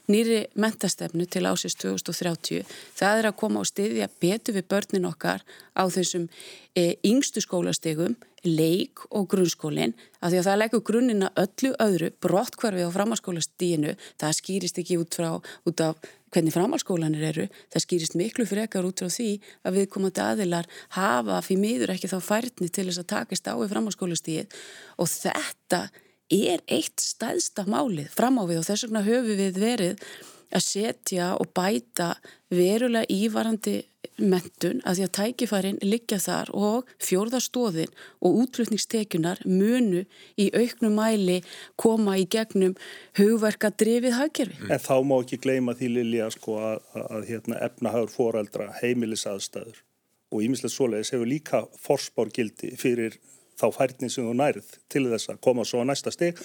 [0.09, 2.65] nýri mentastefnu til ásins 2030
[2.97, 5.45] það er að koma og styðja betur við börnin okkar
[5.77, 6.25] á þessum
[6.73, 12.89] e, yngstu skólastegum leik og grunnskólin af því að það leggur grunnina öllu öðru brottkvarfið
[12.89, 16.01] á framhalskólastíinu það skýrist ekki út frá út af
[16.35, 19.29] hvernig framhalskólanir eru það skýrist miklu frekar út frá því
[19.65, 23.71] að viðkomandi aðilar hafa fyrir miður ekki þá færni til þess að takast á í
[23.71, 24.59] framhalskólastíið
[24.99, 25.81] og þetta
[26.35, 30.07] er eitt stæðsta málið fram á við og þess vegna höfu við verið
[30.55, 32.13] að setja og bæta
[32.53, 33.79] verulega ívarandi
[34.21, 37.91] mentun að því að tækifærin liggja þar og fjórðarstóðin
[38.25, 40.05] og útflutningstekunar munu
[40.39, 41.41] í auknum mæli
[41.81, 42.75] koma í gegnum
[43.19, 44.69] hugverka drifið hagkerfi.
[44.69, 49.83] En þá má ekki gleyma því Lilja sko að, að hérna, efnahagur foreldra heimilisaðstæður
[50.35, 53.19] og ímislega svoleiðis hefur líka forspárgildi fyrir
[53.59, 56.39] þá færni sem þú nærið til þess að koma svo að næsta steg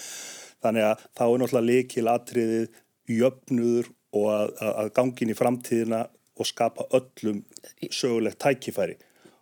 [0.61, 2.79] þannig að þá er náttúrulega leikil atriðið
[3.11, 6.01] jöfnudur og að, að gangin í framtíðina
[6.41, 7.43] og skapa öllum
[7.91, 8.97] sögulegt tækifæri.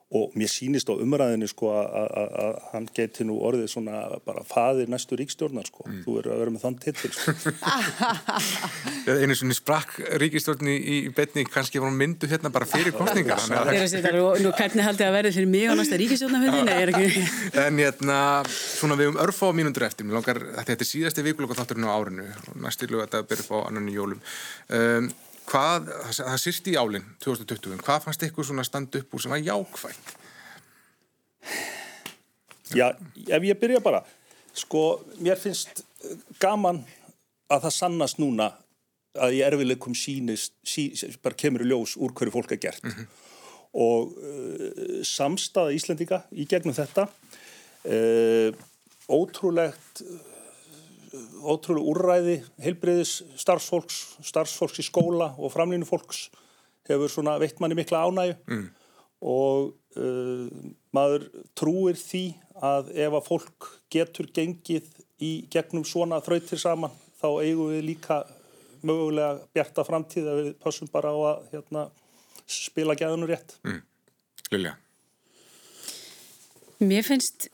[0.10, 5.14] Og mér sýnist á umræðinu sko að hann geti nú orðið svona bara faðir næstu
[5.20, 5.86] ríkstjórnar sko.
[5.86, 6.00] Mm.
[6.02, 7.34] þú verður að vera með þann titil sko.
[9.22, 14.88] Einu svona sprakk ríkstjórni í betni kannski var myndu hérna bara fyrir kostningar Nú hvernig
[14.88, 16.74] haldi það að verði fyrir mig á næsta ríkistjórnafundin
[17.68, 18.20] En hérna
[18.50, 20.10] svona við um örfa á mínundur eftir.
[20.10, 22.26] Mér langar að þetta er síðasti vikulokk þátturinn á árinu.
[22.50, 24.26] Og næstilu að þetta byrja á annan í jólum.
[24.74, 25.14] Um,
[25.50, 25.90] hvað,
[26.20, 30.16] það sýrst í álinn 2020, hvað fannst ykkur svona standa upp úr sem var jákvægt?
[32.78, 34.04] Já, ef ég byrja bara
[34.54, 35.84] sko, mér finnst
[36.42, 36.84] gaman
[37.50, 38.52] að það sannast núna
[39.20, 40.92] að ég erfileikum sínist sí,
[41.24, 43.08] bara kemur í ljós úr hverju fólk er gert mm -hmm.
[43.74, 47.08] og uh, samstaða Íslendinga í gegnum þetta
[47.90, 48.54] uh,
[49.10, 50.04] ótrúlegt
[51.42, 56.28] ótrúlega úrræði heilbreyðis starfsfólks, starfsfólks í skóla og framlýnu fólks
[56.90, 58.66] hefur svona veitt manni mikla ánægu mm.
[59.30, 60.48] og uh,
[60.96, 62.24] maður trúir því
[62.60, 64.90] að ef að fólk getur gengið
[65.24, 68.24] í gegnum svona þrautir saman þá eigum við líka
[68.86, 71.86] mögulega bjarta framtíð að við passum bara á að hérna,
[72.50, 73.58] spila gæðunum rétt.
[73.68, 73.82] Mm.
[74.54, 74.76] Lilja?
[76.80, 77.50] Mér finnst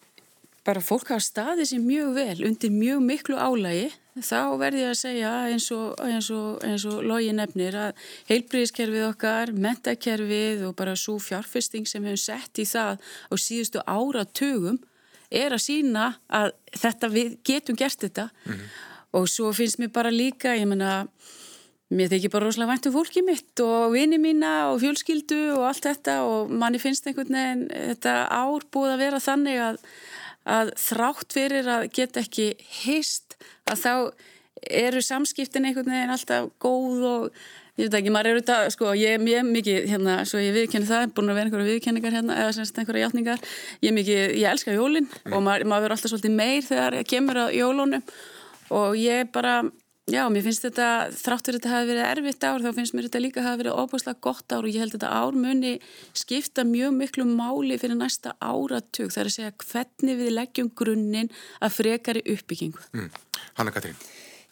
[0.66, 3.92] bara fólk hafa staðið sér mjög vel undir mjög miklu álægi
[4.24, 9.08] þá verði ég að segja eins og, eins og, eins og logi nefnir að heilbríðiskerfið
[9.10, 14.80] okkar, mentakerfið og bara svo fjárfesting sem hefum sett í það á síðustu áratugum
[15.30, 18.68] er að sína að þetta við getum gert þetta mm -hmm.
[19.20, 21.08] og svo finnst mér bara líka, ég menna
[21.94, 25.86] mér þykir bara rosalega væntu um fólki mitt og vini mína og fjölskyldu og allt
[25.86, 29.78] þetta og manni finnst einhvern veginn þetta ár búið að vera þannig að
[30.46, 33.38] að þrátt fyrir að geta ekki heist
[33.70, 33.94] að þá
[34.72, 37.40] eru samskiptin einhvern veginn alltaf góð og
[37.76, 40.88] ég veit ekki, maður er auðvitað, sko, ég er mjög mikið hérna, svo ég viðkenni
[40.88, 43.42] það, búin að vera einhverja viðkenningar hérna, eða semst einhverja játningar.
[43.84, 47.46] Ég mikið, ég elska jólinn og maður, maður verður alltaf svolítið meir þegar kemur á
[47.52, 48.06] jólunum
[48.80, 49.58] og ég bara
[50.06, 50.88] Já, mér finnst þetta,
[51.18, 54.54] þráttur þetta hafi verið erfitt ár, þá finnst mér þetta líka hafi verið óbúslega gott
[54.54, 55.72] ár og ég held þetta ár muni
[56.14, 59.10] skipta mjög miklu máli fyrir næsta áratug.
[59.10, 62.86] Það er að segja hvernig við leggjum grunninn að frekari uppbyggingu.
[62.94, 63.10] Mm.
[63.58, 63.98] Hanna Katrín.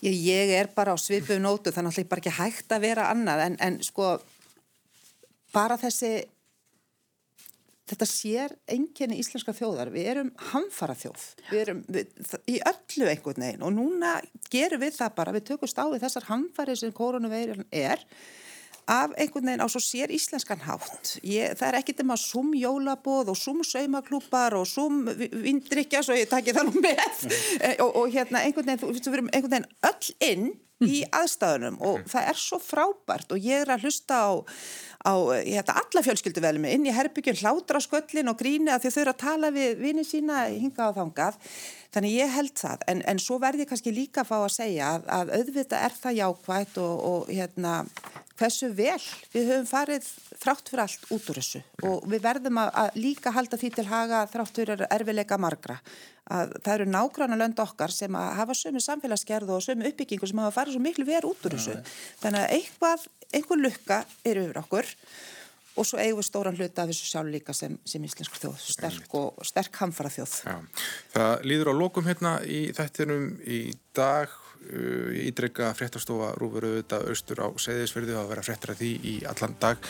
[0.01, 2.85] Ég, ég er bara á svipu nótu, þannig að það er bara ekki hægt að
[2.89, 4.09] vera annað en, en sko
[5.53, 6.15] bara þessi
[7.89, 12.13] þetta sér enginni íslenska þjóðar, við erum hamfara þjóð, við erum við,
[12.47, 13.65] í öllu einhvern veginn.
[13.67, 14.13] Og núna
[14.53, 18.05] gerum við það bara, við tökumst á við þessar hamfari sem koronaveirin er
[18.89, 21.17] af einhvern veginn á svo sér íslenskan hátt.
[21.21, 26.17] Ég, það er ekkit um að sum jólabóð og sum saumaklúpar og sum vindrykja, svo
[26.17, 27.39] ég takki það nú með mm.
[27.85, 30.53] og, og hérna einhvern veginn, við verum einhvern veginn öll inn
[30.83, 32.07] í aðstæðunum og mm.
[32.11, 34.31] það er svo frábært og ég er að hlusta á
[35.03, 35.13] á
[35.43, 39.49] hérna, alla fjölskylduvelmi inn í herbyggjum hlátra sköllin og gríni að þau þurfa að tala
[39.51, 41.39] við vini sína hinga á þangað
[41.93, 44.93] þannig ég held það en, en svo verði ég kannski líka að fá að segja
[44.95, 47.75] að, að auðvita er það jákvægt og, og hérna
[48.39, 48.99] hversu vel
[49.33, 50.07] við höfum farið
[50.41, 51.61] þrátt fyrir allt út úr þessu.
[51.89, 55.77] Og við verðum að, að líka halda því til haga þrátt fyrir erfileika margra.
[56.33, 60.41] Að það eru nágranna lönd okkar sem að hafa sömu samfélagsgerð og sömu uppbyggingu sem
[60.41, 61.77] hafa farið svo miklu verið út úr þessu.
[62.23, 64.93] þannig að eitthvað einhver lukka er yfir okkur.
[65.73, 69.15] Og svo eigum við stóran hluta af þessu sjálf líka sem, sem íslensk þjóð, sterk
[69.17, 70.35] og sterk hamfara þjóð.
[70.45, 70.83] Já.
[71.15, 73.61] Það líður á lokum hérna í þættinum í
[73.97, 74.29] dag
[74.69, 79.89] uh, ídreika fréttastofa Rúfur auðvitað austur á Seyðisverði að vera fréttra því í allan dag.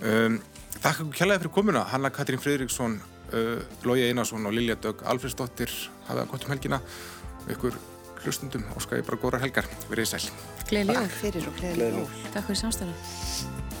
[0.00, 0.40] Um,
[0.80, 3.00] Takk fyrir kjallaði fyrir komuna, Hanna Katrín Fridriksson,
[3.34, 5.72] uh, Lógi Einarsson og Lilja Dögg Alfredsdóttir
[6.06, 6.80] hafaða gott um helgina
[7.50, 7.76] ykkur
[8.24, 9.68] hlustundum og skæði bara góra helgar.
[9.90, 10.24] Verðið sæl.
[10.70, 11.06] Gleðileg jól.
[11.06, 12.08] Takk fyrir og gleðileg jól.
[12.34, 13.79] Takk fyrir samstæðan.